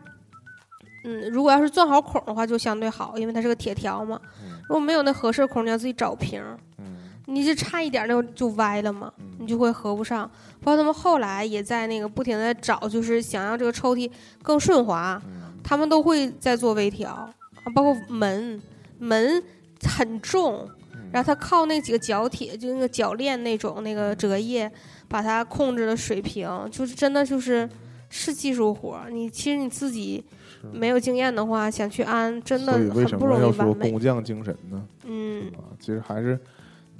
[1.05, 4.20] 嗯，如果要是钻好孔的话，就相对好，因为它是个铁条嘛。
[4.44, 6.40] 嗯如果没有那合适孔，你要自己找平，
[6.78, 10.30] 嗯你就差一点儿那就歪了嘛，嗯你就会合不上。
[10.61, 14.11] 包括他们后来也在那个不停的找，就是想让这个抽屉
[14.42, 17.34] 更顺滑，嗯他们都会在做微调啊，
[17.74, 18.61] 包括门，
[18.98, 19.42] 门
[19.82, 24.70] 很重，嗯然后它靠那几个角铁，就那个铰链那种那个折页，
[25.09, 27.68] 把它控制的水平，就是真的就是
[28.09, 29.11] 是技术活儿。
[29.11, 30.30] 你其实你自己是
[30.73, 33.91] 没有经验的话，想去安，真的很不容么要说易。
[33.91, 34.87] 工匠精神呢？
[35.05, 35.49] 嗯。
[35.53, 36.39] 啊，其实还是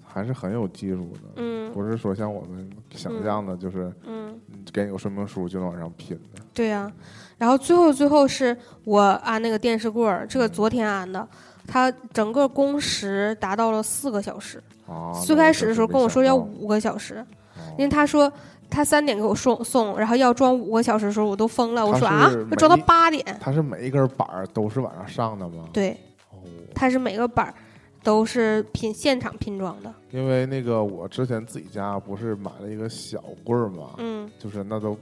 [0.05, 1.73] 还是很有技术的，嗯。
[1.73, 6.43] 不是说像我们想象的，就是嗯，嗯给你个说明书就能往上拼的。
[6.53, 6.91] 对呀、
[7.39, 11.27] 然后最后最后是我安那个电视柜儿，这个昨天安的，
[11.67, 14.61] 它整个工时达到了四个小时。
[14.89, 17.25] 啊，最开始的时候跟我说要五，个小时，
[17.57, 17.63] 哦。
[17.79, 18.31] 因为他说
[18.71, 21.85] 他三点给我送送，然后要装五个小时的时候，我都疯了。
[21.85, 23.25] 我说啊要装到八点。
[23.41, 25.69] 他是每一根板儿都是晚上上的吗？
[25.73, 25.91] 对，
[26.31, 26.39] 哦，
[26.75, 27.55] 他是每个板儿
[28.03, 29.93] 都是拼现场拼装的。
[30.11, 34.97] 因为那个我之前自己家不是买了一个小柜儿嘛，嗯，就是那都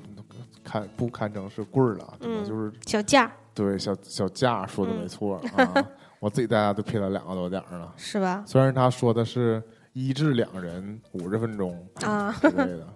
[0.65, 5.87] 堪不堪称是柜儿了，嗯就是小架对小小架说的嗯没错、 啊，
[6.21, 7.93] 我自己在家都拼了两个多点儿了。
[7.97, 8.43] 是吧？
[8.47, 9.63] 虽然他说的是
[9.93, 12.93] 一至两人五十分钟啊之类的，啊，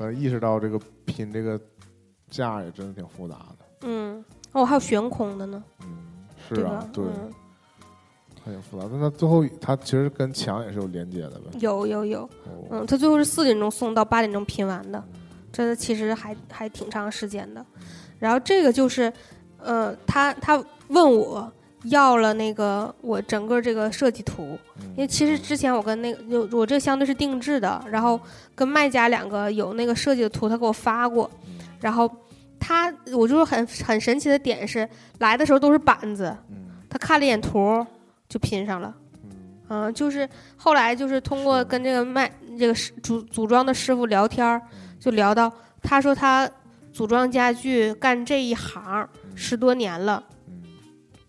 [0.00, 1.60] 但意识到这个拼这个
[2.30, 3.66] 架也真的挺复杂的。
[3.82, 5.86] 嗯，哦，还有悬空的呢，嗯，
[6.48, 7.30] 是啊？，对，嗯，
[8.42, 8.88] 它挺复杂。
[8.90, 11.50] 但它最后它其实跟墙也是有连接的呗。
[11.60, 15.04] 有有有，哦，嗯，他最后是四点钟送到八点钟拼完的，
[15.52, 17.62] 这其实还还挺长时间的。
[18.18, 19.12] 然后这个就是，
[19.58, 21.52] 呃，他他问我
[21.84, 28.20] 要了那个我整个这个设计图，嗯因为其实之前我跟那个就我这相对是定制的，然后
[28.54, 31.58] 跟卖家两个有那个设计的图，他给我发过，嗯。
[31.80, 32.10] 然后
[32.58, 34.86] 他我就是很很神奇的点是
[35.20, 36.66] 来的时候都是板子，嗯。
[36.90, 37.86] 他看了一眼图
[38.28, 38.94] 就拼上了。
[39.24, 39.30] 嗯。
[39.68, 44.60] 嗯，就是后来就是通过跟这个卖这个师组组装的师傅聊天
[44.98, 45.50] 就聊到
[45.80, 46.50] 他说他
[46.92, 49.34] 组装家具干这一行嗯。
[49.34, 50.36] 十多年了，嗯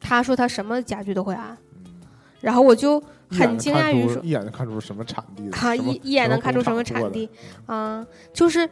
[0.02, 1.94] 他说他什么家具都会安，嗯，
[2.42, 7.30] 然后我就很惊讶于说一眼能看出什么产地的，啊一一眼能看出什么产地，
[7.68, 8.68] 啊，就是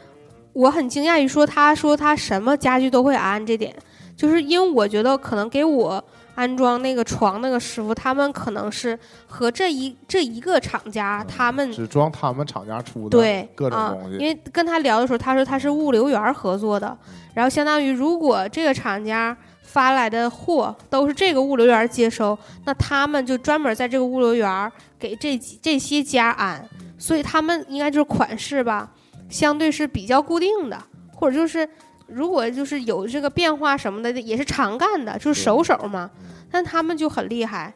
[0.54, 3.74] 我很惊讶于说他说他什么家具都会安这点，
[4.18, 6.04] 就是因为我觉得可能给我
[6.36, 17.16] 安装那个床那个师傅，他们可能是和这一这一个厂家他们只装他们厂家出的对各种啊东，西，因为跟他聊的时候，他说他是物流园儿合作的，嗯。
[17.34, 19.36] 然后相当于如果这个厂家
[19.72, 26.68] 发来的货都是这个物流园儿接收，那他们就专门在这个物流园儿给这几这些家安，
[26.98, 28.92] 所以他们应该就是款式吧，
[29.30, 30.82] 相对是比较固定的，
[31.14, 31.70] 或者就是
[32.08, 36.10] 如果就是有这个变化什么的，也是常干的，就是手手嘛。
[36.20, 37.72] 嗯但他们就很厉害，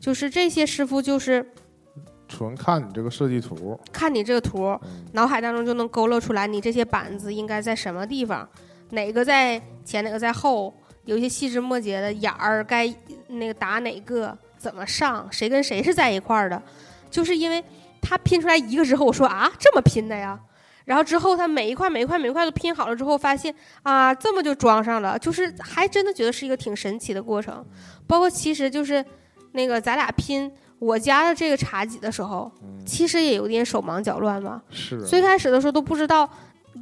[0.00, 1.48] 就是这些师傅就是
[2.26, 5.06] 纯看你这个设计图，看你这个图，嗯。
[5.12, 8.48] 脑海当中就能勾勒出来你这些板子应该在什么地方，
[8.90, 10.74] 哪个在前，哪个在后，
[11.06, 12.92] 有一些细枝末节的眼儿该
[13.28, 16.62] 那个打哪个，怎么上，谁跟谁是在一块儿的，
[17.10, 17.64] 就是因为
[18.02, 20.38] 他拼出来一个之后，我说啊这么拼的呀，
[20.84, 27.64] 然后之后他每一块每一块每一块都拼好了之后，发现啊这么就装上了，就是还真的觉得是一个挺神奇的过程，
[28.06, 29.04] 包括其实就是
[29.52, 34.60] 那个咱俩拼我家的这个茶几的时候，嗯，其实也有点手忙脚乱嘛。
[34.70, 34.96] 是。
[34.98, 36.28] 啊最开始的时候都不知道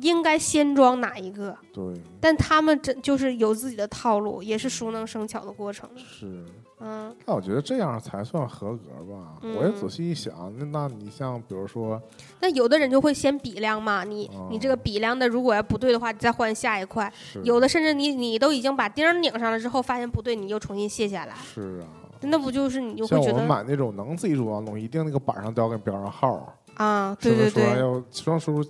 [0.01, 1.83] 应该先装哪一个，对，
[2.21, 5.89] 但他们真就是有自己的套路，也是熟能生巧的过程。
[5.97, 6.45] 是。
[6.81, 9.39] 嗯，那我觉得这样才算合格吧。
[9.43, 9.55] 嗯。
[9.57, 12.03] 我也仔细一想，那那你像比如说，
[12.41, 14.49] 那有的人就会先比量嘛，你、哦。
[14.51, 17.11] 你这个比量的如果要不对的话，你再换下一块。
[17.43, 21.87] 有的甚至你你都已经把钉拧上了之后，发现不对，你又重新卸下来，是啊，
[22.21, 28.63] 那不就是你就会像我们觉得买那种能自己组装的东西，一定那个板上都要给标上号，啊，对对对，要装出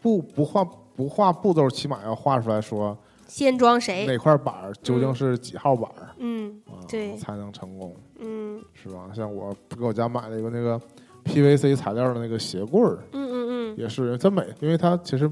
[0.00, 2.96] 不不画不画步骤，起码要画出来说
[3.26, 4.06] 先装谁？
[4.06, 9.10] 哪块板儿究竟是几号板儿、嗯啊，对才能成功，嗯是吧？
[9.14, 10.80] 像我给我家买了一个那个
[11.24, 15.30] PVC 材料的那个鞋柜儿，嗯嗯嗯也是它每因为它其实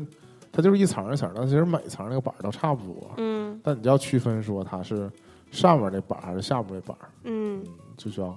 [0.52, 5.10] 它就是一层一层的，其实每层那个板儿都差不多，嗯但你就要区分说它是
[5.50, 7.64] 上面那板儿还是下面那板儿，嗯
[7.96, 8.36] 就需要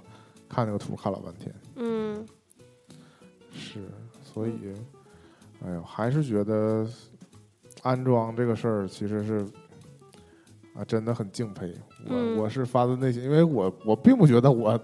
[0.49, 1.53] 看那个图看老半天。
[1.75, 2.25] 嗯
[3.53, 3.81] 是，
[4.23, 4.73] 所以，
[5.65, 6.85] 哎呦，还是觉得
[7.83, 9.45] 安装这个事儿其实是
[10.75, 11.71] 啊，真的很敬佩。
[12.07, 14.79] 我、嗯我是发自内心，因为我我并不觉得我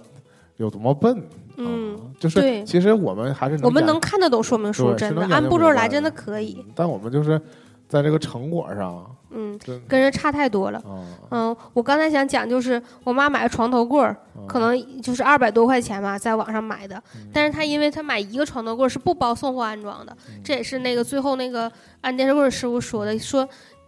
[0.57, 1.21] 有多么笨，
[1.57, 6.57] 嗯啊，就是对其实我们还是我们能看得懂说明书，真的按步骤来真的的可以。
[6.65, 7.41] 嗯但我们就是
[7.88, 9.57] 在这个成果上，嗯，
[9.88, 10.79] 跟人差太多了。
[10.79, 13.99] 啊，嗯，我刚才想讲，就是我妈买个床头柜
[14.47, 17.01] 可能就是二百多块钱吧，在网上买的。
[17.15, 21.71] 嗯但是她因为她买一个床头柜儿是不包送货安装的，嗯这也是那个最后那个
[22.01, 23.47] 安电视柜师傅说的，说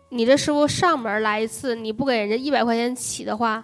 [0.09, 3.63] 你这师傅上门来一次，你不给人家一百块钱起的话，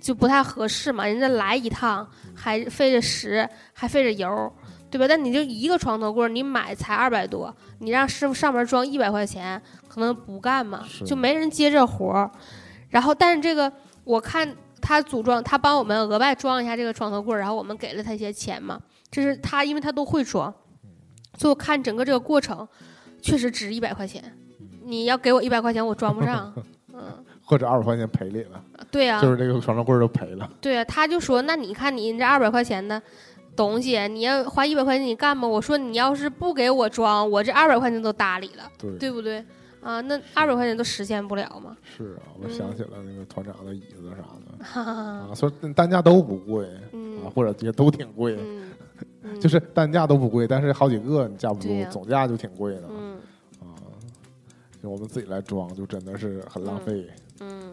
[0.00, 1.06] 就不太合适嘛。
[1.06, 4.52] 人家来一趟还费着时，还费着油。
[4.90, 5.06] 对吧？
[5.08, 12.30] 但你就一个床头柜，你买才二百多，你让师傅上门装一百块钱，可能不干嘛，就没人接这活儿。
[12.90, 13.70] 然后，但是这个
[14.04, 18.80] 我看他组装，他帮我们额外装一下这个床头柜，然后我们给了他一些钱嘛。
[19.10, 20.52] 这是他，因为他都会装，
[21.36, 22.66] 所以我看整个这个过程
[23.20, 24.22] 确实值一百块钱。
[24.84, 26.52] 你要给我一百块钱，我装不上。
[26.98, 30.50] 嗯，或者二百块钱赔你了，对呀、就是这个床头柜都赔了。
[30.62, 33.00] 对呀、他就说，那你看你这二百块钱的
[33.56, 35.48] 东西，你要花一百块钱你干吗？
[35.48, 39.44] 我说你要是不给我装，我这二百块钱都搭理了，对，对不对？
[39.82, 41.76] 啊，那二百块钱都实现不了吗。
[41.82, 44.80] 是啊，我想起了那个团长的椅子啥的。
[44.82, 48.36] 啊，说单价都不贵啊，嗯或者也都挺贵。
[49.40, 53.16] 就是单价都不贵，但是好几个你架不住，总价就挺贵的、嗯。
[53.60, 53.74] 啊。
[54.82, 57.08] 就我们自己来装，就真的是很浪费、
[57.40, 57.72] 嗯。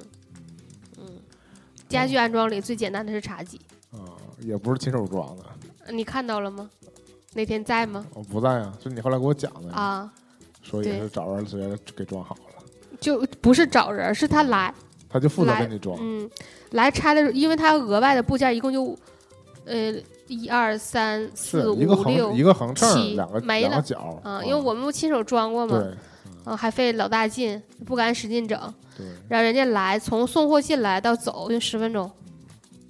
[0.97, 1.05] 嗯，
[1.88, 3.59] 家具安装里最简单的是茶几，
[3.91, 4.01] 啊，
[4.39, 5.43] 也不是亲手装的，
[5.89, 6.69] 你看到了吗？
[7.34, 8.05] 那天在吗？
[8.13, 10.11] 我不在啊，是你后来给我讲的，啊，
[10.61, 12.63] 对说也是找人直接给装好了，
[12.99, 14.73] 就不是找人，是他来，
[15.09, 16.29] 他就负责给你装，嗯，
[16.71, 18.95] 来拆的时候，因为他额外的部件一共就，
[19.65, 19.93] 呃，
[20.27, 23.41] 一二三四五六一个横秤，七两个
[23.81, 25.93] 角啊，因为我们不亲手装过嘛，对
[26.43, 32.09] 啊，还费老大劲，不敢使劲整，对让人家来，从送货进来到走用十分钟，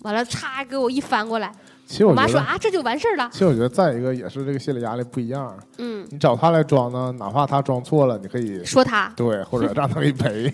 [0.02, 1.50] 完了嚓给我一翻过来，
[1.94, 10.52] 其实我妈说啊这就完事儿了，其实我觉得再一个也是这个心理压力不一样，嗯，你找他来装呢，哪怕他装错了，你可以说他，对，或者让他给你赔，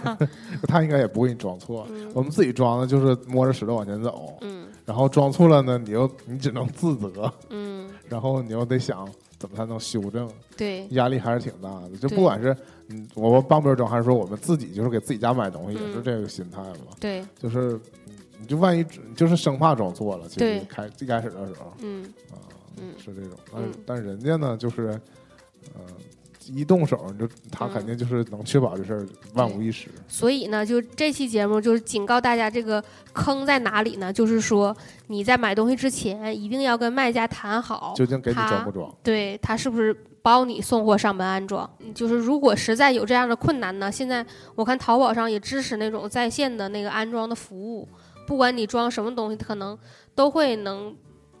[0.68, 1.86] 他应该也不会给你装错。
[1.90, 2.10] 嗯。
[2.12, 4.66] 我们自己装呢，就是摸着石头往前走，嗯。
[4.84, 9.08] 然后装错了呢，你又你只能自责，嗯，然后你又得想
[9.38, 11.96] 怎么才能修正，对，压力还是挺大的。
[12.00, 12.54] 就不管是
[12.88, 15.92] 嗯，我们帮别人装，还是说我们自己就是给自己家买东西，也嗯。
[15.94, 16.94] 是这个心态嘛。
[17.00, 17.80] 对，就是嗯
[18.38, 18.84] 你就万一
[19.14, 22.36] 就是生怕装错了，其对实开最开始的时候嗯啊，
[22.78, 23.32] 嗯是这种。
[23.52, 25.00] 但是嗯但是人家呢，就是
[25.74, 25.82] 嗯，
[26.48, 29.88] 一动手你就他嗯肯定就是能确保这事儿万无一失。
[30.06, 32.82] 所以呢，就这期节目就是警告大家，这个
[33.12, 34.12] 坑在哪里呢？
[34.12, 34.76] 就是说
[35.08, 38.94] 你在买东西之前，一定要跟卖家谈好，究竟给你装不装？
[39.02, 41.68] 对他是不是包你送货上门安装？
[41.80, 44.24] 嗯就是如果实在有这样的困难呢，现在
[44.54, 47.88] 我看淘宝上也支持那种在线的那个安装的服务，
[48.26, 49.78] 不管你装什么东西，可能
[50.14, 50.94] 都会能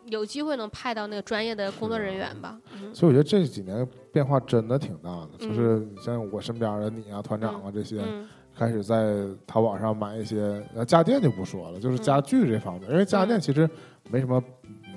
[0.06, 2.58] 有机会能派到那个专业的工作人员吧。
[2.74, 13.68] 嗯所以我觉得这几年变化真的挺大的，嗯就是像我身边的你啊、团长啊这些，嗯开始在淘宝上买一些，呃，家电就不说了，就是嗯家具这方面，因为家电嗯其实
[14.10, 14.42] 没什么。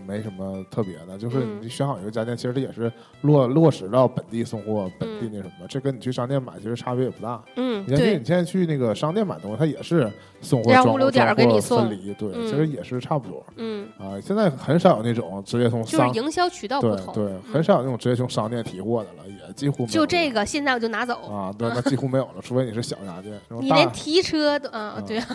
[0.10, 1.60] 没什么特别的，就是嗯。
[1.62, 2.92] 你选好一个家电，其实它也是
[3.22, 7.40] 落落实到本地送货、本地嗯那什么，这跟你去商店买其实差别也不大。
[7.58, 8.18] 嗯，你看，对。
[8.18, 11.82] 你现在去那个商店买东西，它也是送货装让物流点给你送。
[11.82, 12.48] 分离，对，嗯。
[12.48, 13.46] 其实也是差不多。
[13.58, 14.20] 嗯，啊。
[14.20, 17.14] 现在很少有那种直接从就是营销渠道不对同。
[17.14, 21.16] 对，很少有那种直接从商店提货的了，也几乎没有就这个，现在我就拿走。
[21.32, 25.04] 啊，对，那几乎没有了，除非你是小家电，你连提车都啊，啊。
[25.06, 25.28] 对啊，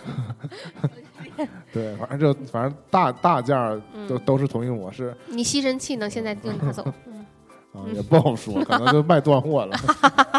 [1.72, 5.14] 对，反正就反正大大件儿都嗯，都是同一模式。
[5.28, 6.84] 你吸尘器呢，现在就拿走。
[7.06, 7.24] 嗯
[7.72, 9.76] 啊，嗯也不好说，可能就卖断货了。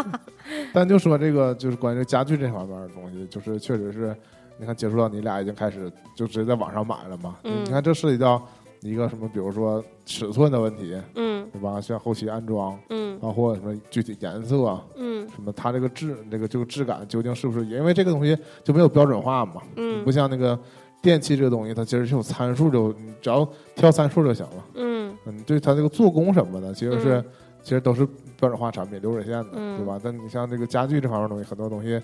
[0.72, 4.16] 但就说这个，就是关于家具这方面的东西，就是确实是，
[4.58, 7.36] 你看接触到你俩已经开始就直接在网上买了嘛。
[7.44, 8.42] 嗯你看这涉及到
[8.80, 11.78] 一个什么，比如说尺寸的问题，嗯对吧？
[11.80, 17.66] 像后期安装，嗯包括什么具体颜色，啊嗯什么它这个质，这个这个质感究竟是不是？
[17.66, 20.58] 因为这个东西就没有标准化嘛，嗯不像那个
[21.06, 24.64] 电器这个东西，它其实是有参数就，你只要挑参数就行了。
[24.74, 27.24] 嗯嗯，对它这个做工什么的，其实是、嗯
[27.66, 28.06] 其实都是
[28.38, 30.00] 标准化产品，流水线的，嗯对吧？
[30.00, 32.00] 但你像这个家具这方面东西，很多东西，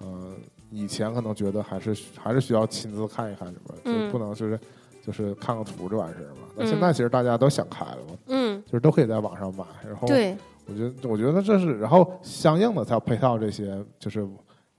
[0.00, 0.36] 嗯、
[0.70, 3.74] 以前可能觉得还是还是需要亲自看一看，是吧？
[3.84, 4.60] 就嗯不能就是
[5.02, 6.46] 就是看个图就完事儿嘛。
[6.54, 10.36] 那嗯现在其实大家都想开了嘛，嗯，就是都可以在网上买，然后对，
[10.66, 14.28] 我觉得我觉得这是，然后相应的它要配套这些就是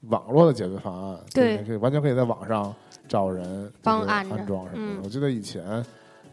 [0.08, 2.74] 网络的解决方案，对可以完全可以在网上
[3.08, 5.00] 找人就是帮安安装什么的。
[5.00, 5.64] 嗯我记得以前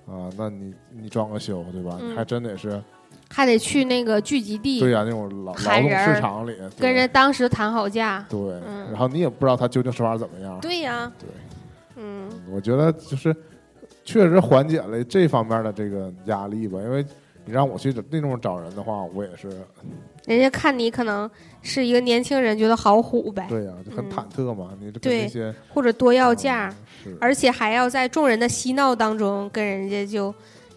[0.06, 1.98] 啊、那你你装个修对吧？
[2.00, 2.80] 嗯你还真得是。
[3.28, 8.24] 还得去那个聚集地对呀、那种劳劳动喊人儿市场里跟人当时谈好价。
[8.28, 10.60] 对，嗯然后你也不知道他究竟手法怎么样。
[10.60, 11.28] 对呀，对，
[11.96, 13.34] 嗯我觉得就是
[14.04, 17.04] 确实缓解了这方面的这个压力吧，因为
[17.46, 19.48] 你让我去找那种找人的话，我也是
[20.26, 21.30] 人家看你可能
[21.62, 24.10] 是一个年轻人，觉得好虎呗，对呀、就很嗯。
[24.10, 24.76] 忐忑嘛。
[24.80, 26.74] 你对那些或者多要价，
[27.06, 30.34] 嗯而且还要在众人的嬉闹当中跟人家就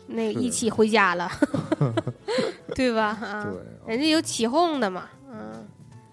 [0.08, 1.28] 那一起回家了，
[2.76, 3.18] 对吧？
[3.22, 5.66] 啊，对，人家有起哄的嘛，嗯。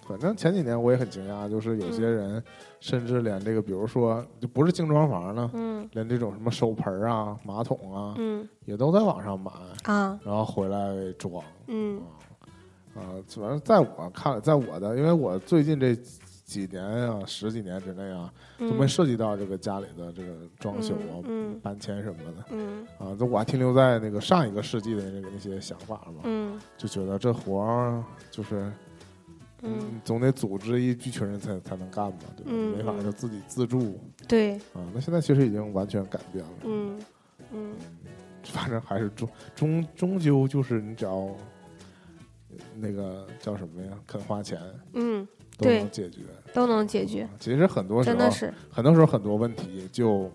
[0.09, 2.43] 反正前几年我也很惊讶，就是有些人
[2.87, 5.89] 甚至连这个，比如说就不是精装房呢，嗯。
[5.93, 8.49] 连这种什么手盆儿啊、马桶啊，嗯。
[8.65, 9.51] 也都在网上买，
[9.93, 10.17] 啊。
[10.23, 11.43] 然后回来装。
[11.67, 12.01] 嗯。
[12.95, 15.97] 啊，反正在我看来，在我的，因为我最近这
[16.45, 22.45] 几年啊，十几年之内啊，都没嗯涉及到这个家里的这个装修啊、嗯搬迁什么的。
[22.51, 22.87] 嗯。
[23.01, 26.57] 啊，就我还停留在那个上一个世纪的那个那些想法嘛，嗯。
[26.79, 28.73] 就觉得这活儿就是，
[29.63, 32.51] 嗯，总得组织一一群人才才能干嘛，对吧？
[32.53, 33.99] 嗯没法嗯就自己自助。
[34.29, 34.85] 对，啊。
[34.95, 36.99] 那现在其实已经完全改变了，嗯
[37.53, 37.75] 嗯。
[38.45, 41.29] 反正还是终终终究就是你只要
[42.77, 44.61] 那个叫什么呀，肯花钱
[44.93, 45.27] 嗯，
[45.59, 45.81] 都对。
[45.81, 46.21] 能解决。
[46.55, 50.31] 都能解决，其实很多时候真的，是，很多时候很多问题就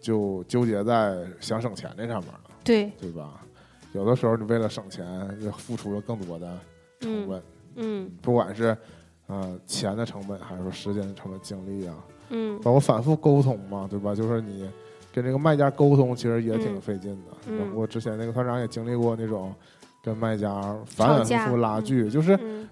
[0.00, 3.44] 就纠结在想省钱这上面了，对，对吧？
[3.92, 5.06] 有的时候你为了省钱，
[5.40, 6.46] 就付出了更多的
[7.00, 7.28] 成嗯。
[7.28, 7.42] 本，嗯
[8.20, 8.76] 不管是
[9.26, 11.94] 呃钱的成本，还是说时间的成本、精力啊，
[12.30, 14.14] 嗯包括反复沟通嘛，对吧？
[14.14, 14.68] 就是你
[15.12, 17.36] 跟这个卖家沟通，其实也挺嗯费劲的。
[17.48, 19.54] 嗯包括之前那个团长也经历过那种
[20.02, 22.68] 跟卖家反反复复拉锯，就是嗯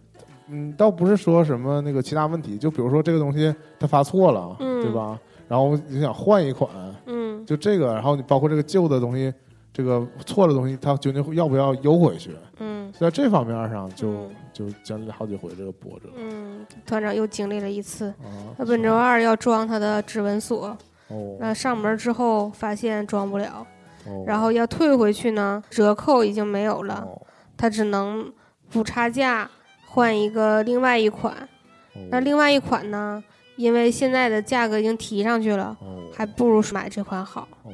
[0.48, 5.18] 嗯，倒不是说什么那个其他问题，就比如说这个东西它发错了，嗯对吧？
[5.48, 6.68] 然后你想换一款，
[7.06, 9.32] 嗯就这个，然后你包括这个旧的东西，
[9.76, 12.30] 这个错的东西，他究竟要不要邮回去？
[12.60, 18.06] 嗯在这方面上就，嗯就经历了好几回这个波折嗯，团长又经历了一次。
[18.06, 18.56] 啊。
[18.56, 20.74] 他本周二要装他的指纹锁，
[21.08, 23.66] 哦，那上门之后发现装不了，
[24.06, 27.20] 哦然后要退回去呢，折扣已经没有了，哦
[27.54, 28.32] 他只能
[28.70, 29.50] 补差价
[29.84, 31.34] 换一个另外一款。
[31.34, 33.22] 哦那另外一款呢，
[33.56, 37.46] 因为现在的价格已经提上去了，哦还不如买这款好。
[37.64, 37.72] 哦，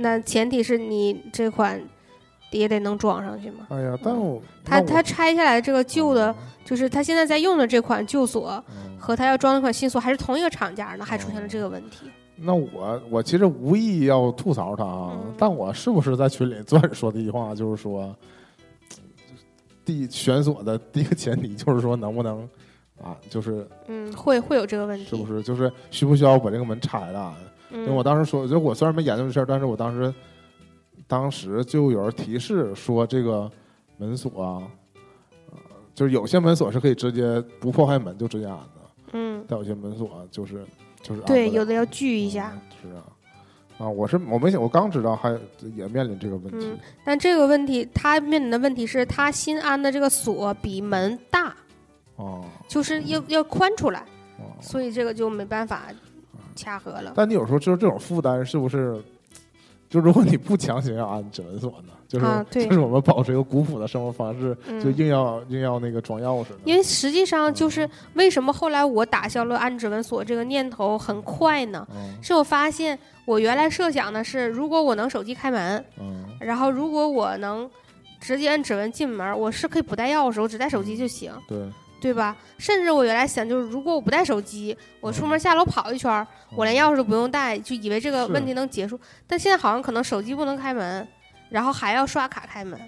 [0.00, 1.80] 那前提是你这款
[2.50, 3.66] 也得能装上去嘛。
[3.68, 6.34] 哎呀，但我他他拆下来这个旧的，
[6.64, 12.10] 就是他现在在用的这款旧锁嗯和他要装那款新锁还是同一个厂家呢，还出现了这个问题。
[12.42, 18.16] 那我我其实无意要吐槽他啊，嗯但我是不是在群里昨晚说的一句话，就是说，
[19.84, 22.48] 第选锁的第一个前提就是说能不能
[23.02, 25.04] 啊，就是嗯，会会有这个问题。
[25.04, 27.34] 是不是就是需不需要把这个门拆了？
[27.72, 30.12] 因为我嗯当时说，就我虽然没研究这事儿，但是我当时
[31.06, 33.50] 当时就有人提示说，这个
[33.96, 34.62] 门锁啊，
[35.50, 35.58] 呃，
[35.94, 38.80] 就是有些门锁是可以直接不破坏门就直接安的，
[39.12, 40.64] 嗯，但有些门锁就是
[41.02, 42.52] 就是安对，了有的要锯一下。
[42.54, 43.04] 嗯是啊，
[43.78, 45.30] 啊，我是我没想，我刚知道还
[45.76, 51.54] 也面临这个问题嗯，但这个问题，他面临的问题是他新安的这个锁比门大，
[52.16, 54.00] 哦就是要要宽出来，
[54.38, 54.44] 哦。
[54.60, 55.88] 所以这个就没办法
[56.54, 57.12] 掐合了。
[57.16, 59.02] 但你有时候就是这种负担是不是？
[59.88, 66.50] 就如果你不强行要安指纹锁呢，就是、就是我们保持一个古朴的生活方式，嗯就硬要硬要那个装钥匙？
[66.64, 71.84] 因为实际上就是为什么后来我打消了安指纹锁这个念头很快呢？
[71.92, 77.68] 嗯是我发现我原来设想的是，如果我能手机开门，嗯然后如果我能
[78.20, 81.58] 直接按指纹进门，我是可以不带钥匙，我只带手机就行，对，
[82.00, 82.36] 对吧？
[82.58, 88.98] 甚至我原来想就是，如果我不带手机，我出门下楼跑一圈儿，我连钥匙都不用带，就以为这个问题能结束。
[89.26, 91.06] 但现在好像可能手机不能开门，
[91.50, 92.80] 然后还要刷卡开门。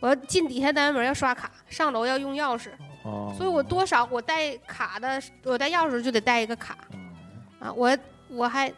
[0.00, 2.70] 我要进底下单元门要刷卡，上楼要用钥匙，
[3.04, 6.76] 哦，所以我多少我带卡的，我带钥匙就得带一个卡
[7.60, 7.96] 啊，我
[8.28, 8.72] 我还。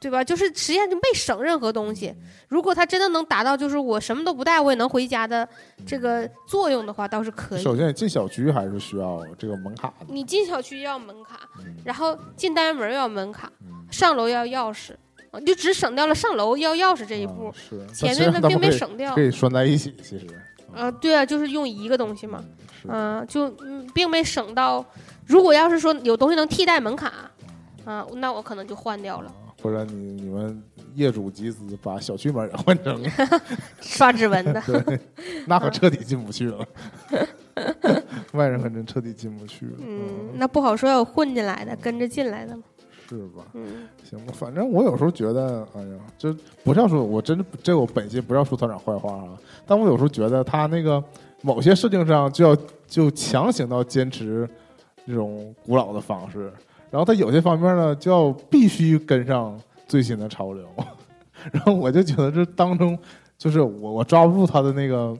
[0.00, 0.22] 对吧？
[0.22, 2.14] 就是实际上就没省任何东西。
[2.48, 5.48] 如果它真的能达到，就是我什么都不带我也能回家的
[5.86, 7.62] 这个作用的话，倒是可以。
[7.62, 10.06] 首先，进小区还是需要这个门卡的。
[10.08, 14.92] 你进小区要门卡，嗯然后进单元门要门卡，嗯上楼要钥匙，
[15.38, 19.20] 你就只省掉了上楼要钥匙这一步啊，是前面的并没省掉可。
[19.20, 20.26] 以拴在一起，其实。
[20.74, 24.84] 啊，对啊，就是用一个东西嘛，是嗯、就嗯，并没省到。
[25.26, 27.12] 如果要是说有东西能替代门卡，
[27.84, 30.62] 啊，那我可能就换掉了，啊或者你你们
[30.94, 33.02] 业主集资把小区门也换成，
[33.80, 34.62] 刷指纹的。
[34.66, 35.00] 对，
[35.46, 36.64] 那可彻底进不去了。
[38.32, 39.72] 外人可真彻底进不去了。
[39.80, 42.62] 嗯，那不好说，有混进来的，跟着进来的嘛。
[43.08, 43.42] 是吧？
[43.54, 46.32] 嗯行吧，反正我有时候觉得，哎呀，就
[46.62, 49.36] 不是要说，我真的这我本心不是要说团长坏话啊，
[49.66, 51.02] 但我有时候觉得他那个
[51.42, 52.56] 某些事情上就要
[52.86, 54.48] 就强行到坚持
[55.06, 56.52] 这种古老的方式，
[56.90, 60.66] 然后他有些方面呢就要必须跟上最新的潮流，
[61.52, 62.98] 然后我就觉得这当中
[63.36, 65.16] 就是我我抓不住他的那个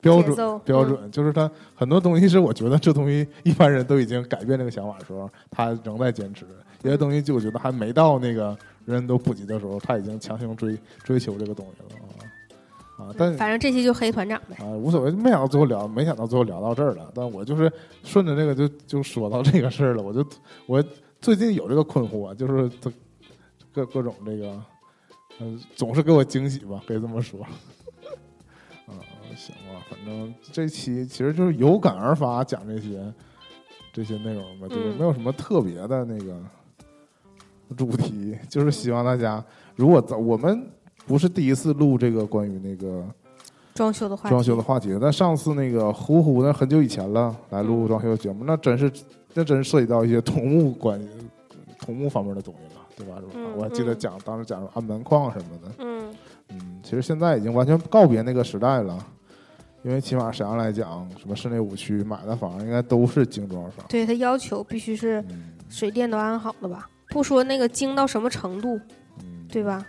[0.00, 6.44] 标准标准，就是他很多东西是我觉得这东西一般人都已经改变这个想法的时候，他仍在坚持。
[6.82, 8.56] 有些东西就我觉得还没到那个
[8.86, 13.14] 人都普及的时候，他已经强行追追求这个东西了啊啊！
[13.18, 14.56] 但反正这期就黑团长呗。
[14.64, 17.10] 啊无所谓，没想到最后聊，没想到最后聊到这儿了。
[17.14, 17.70] 但我就是
[18.02, 20.02] 顺着这个就就说到这个事儿了。
[20.02, 20.24] 我就
[20.64, 20.82] 我
[21.20, 22.90] 最近有这个困惑，就是这
[23.72, 24.62] 各各种这个，
[25.40, 27.40] 嗯、总是给我惊喜吧，可以这么说。
[28.86, 28.96] 啊，
[29.36, 33.12] 行吧，反正这期其实就是有感而发讲这些
[33.92, 36.36] 这些内容吧，就是嗯没有什么特别的那个
[37.76, 39.44] 主题，就是希望大家
[39.76, 40.68] 如果咱我们
[41.06, 43.04] 不是第一次录这个关于那个
[43.74, 48.90] 装修的话题，装修的话题，那上次那个呼呼那很久以前了，来录装修节目，那真是
[49.34, 51.00] 那真涉及到一些土木关
[51.78, 53.16] 土木方面的东西了，对吧？
[53.20, 56.14] 是吧嗯我还记得讲当时讲安门框什么的，嗯。
[56.52, 58.98] 嗯，其实现在已经完全告别那个时代了，
[59.82, 65.52] 因为起码沈阳来讲，什么室内五区买的房应该都是精装房，对他要求必须是嗯。
[65.68, 66.88] 水电都安好了吧？
[67.10, 68.80] 不说那个精到什么程度，
[69.20, 69.86] 嗯，对吧？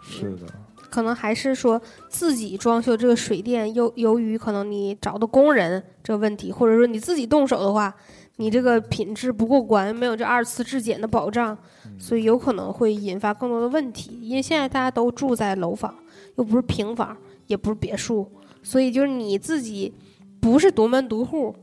[0.00, 0.46] 是的，
[0.88, 7.92] 可能还是说自己装修这个水电，由由于可能你找的工人这个问题，或者说你自己动手的话，
[8.38, 14.18] 你这个品质不过关，没有这二次质检的保障，嗯所以有可能会引发更多的问题。
[14.22, 15.94] 因为现在大家都住在楼房，
[16.36, 17.16] 又不是平房，
[17.48, 18.26] 也不是别墅，
[18.62, 19.92] 所以就是你自己
[20.40, 21.54] 不是独门独户，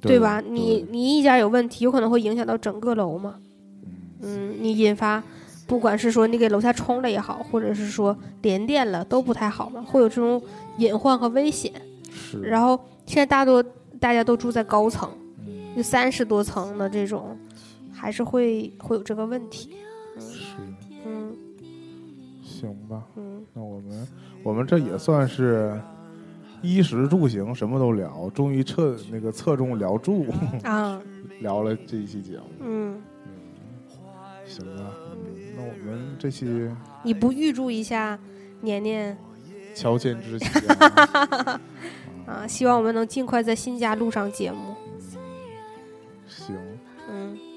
[0.00, 0.40] 对吧？
[0.40, 3.36] 你你一家有问题，有可能会影响到整个楼嘛。
[4.22, 5.22] 嗯，你引发，
[5.66, 10.40] 不管是说你给楼下冲了也好，或者是说连电了，都不太好嘛，会有这种
[10.78, 11.70] 隐患和危险。
[12.10, 13.62] 是，然后现在大多
[14.00, 15.31] 大家都住在高层，嗯
[15.76, 17.36] 有三十多层的这种，
[17.92, 19.74] 还是会会有这个问题。
[20.18, 20.56] 是，
[21.06, 21.34] 嗯
[22.42, 23.02] 行吧。
[23.16, 24.08] 嗯，那我们
[24.42, 25.80] 我们这也算是
[26.60, 30.26] 衣食住行什么都聊，终于侧那个侧重聊住，
[30.62, 31.00] 啊，
[31.40, 32.44] 聊了这一期节目。
[32.60, 33.02] 嗯，
[34.46, 34.82] 行吧，
[35.12, 36.70] 嗯，那我们这期
[37.02, 38.18] 你不预祝一下
[38.60, 39.16] 年年
[39.74, 41.60] 乔迁之喜啊，
[42.26, 42.46] 啊？
[42.46, 44.71] 希望我们能尽快在新家录上节目。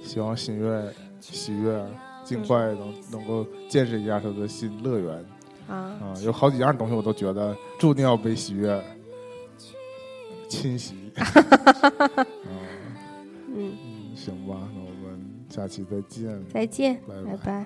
[0.06, 1.84] 希望新月喜悦
[2.24, 5.26] 尽快能能够见识一下他的新乐园
[5.68, 6.14] 啊，啊！
[6.24, 8.82] 有好几样东西我都觉得注定要被喜悦
[10.48, 11.12] 侵袭。
[11.18, 11.26] 啊，
[13.54, 15.20] 嗯，嗯，行吧，那我们
[15.50, 16.46] 下期再见。
[16.54, 17.66] 再见，拜拜拜。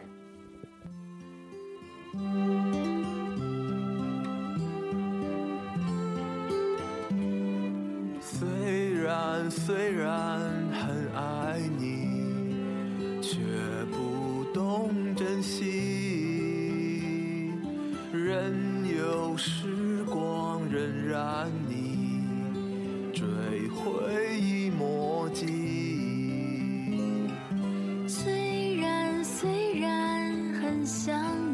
[8.21, 10.39] 虽然虽然
[10.71, 12.08] 很爱你，
[13.21, 13.37] 却
[13.91, 15.65] 不懂珍惜。
[18.11, 18.55] 任
[18.87, 22.23] 由时光荏苒你，
[23.13, 23.25] 追
[23.69, 25.45] 回忆墨迹。
[28.07, 31.48] 虽然虽然很想你，想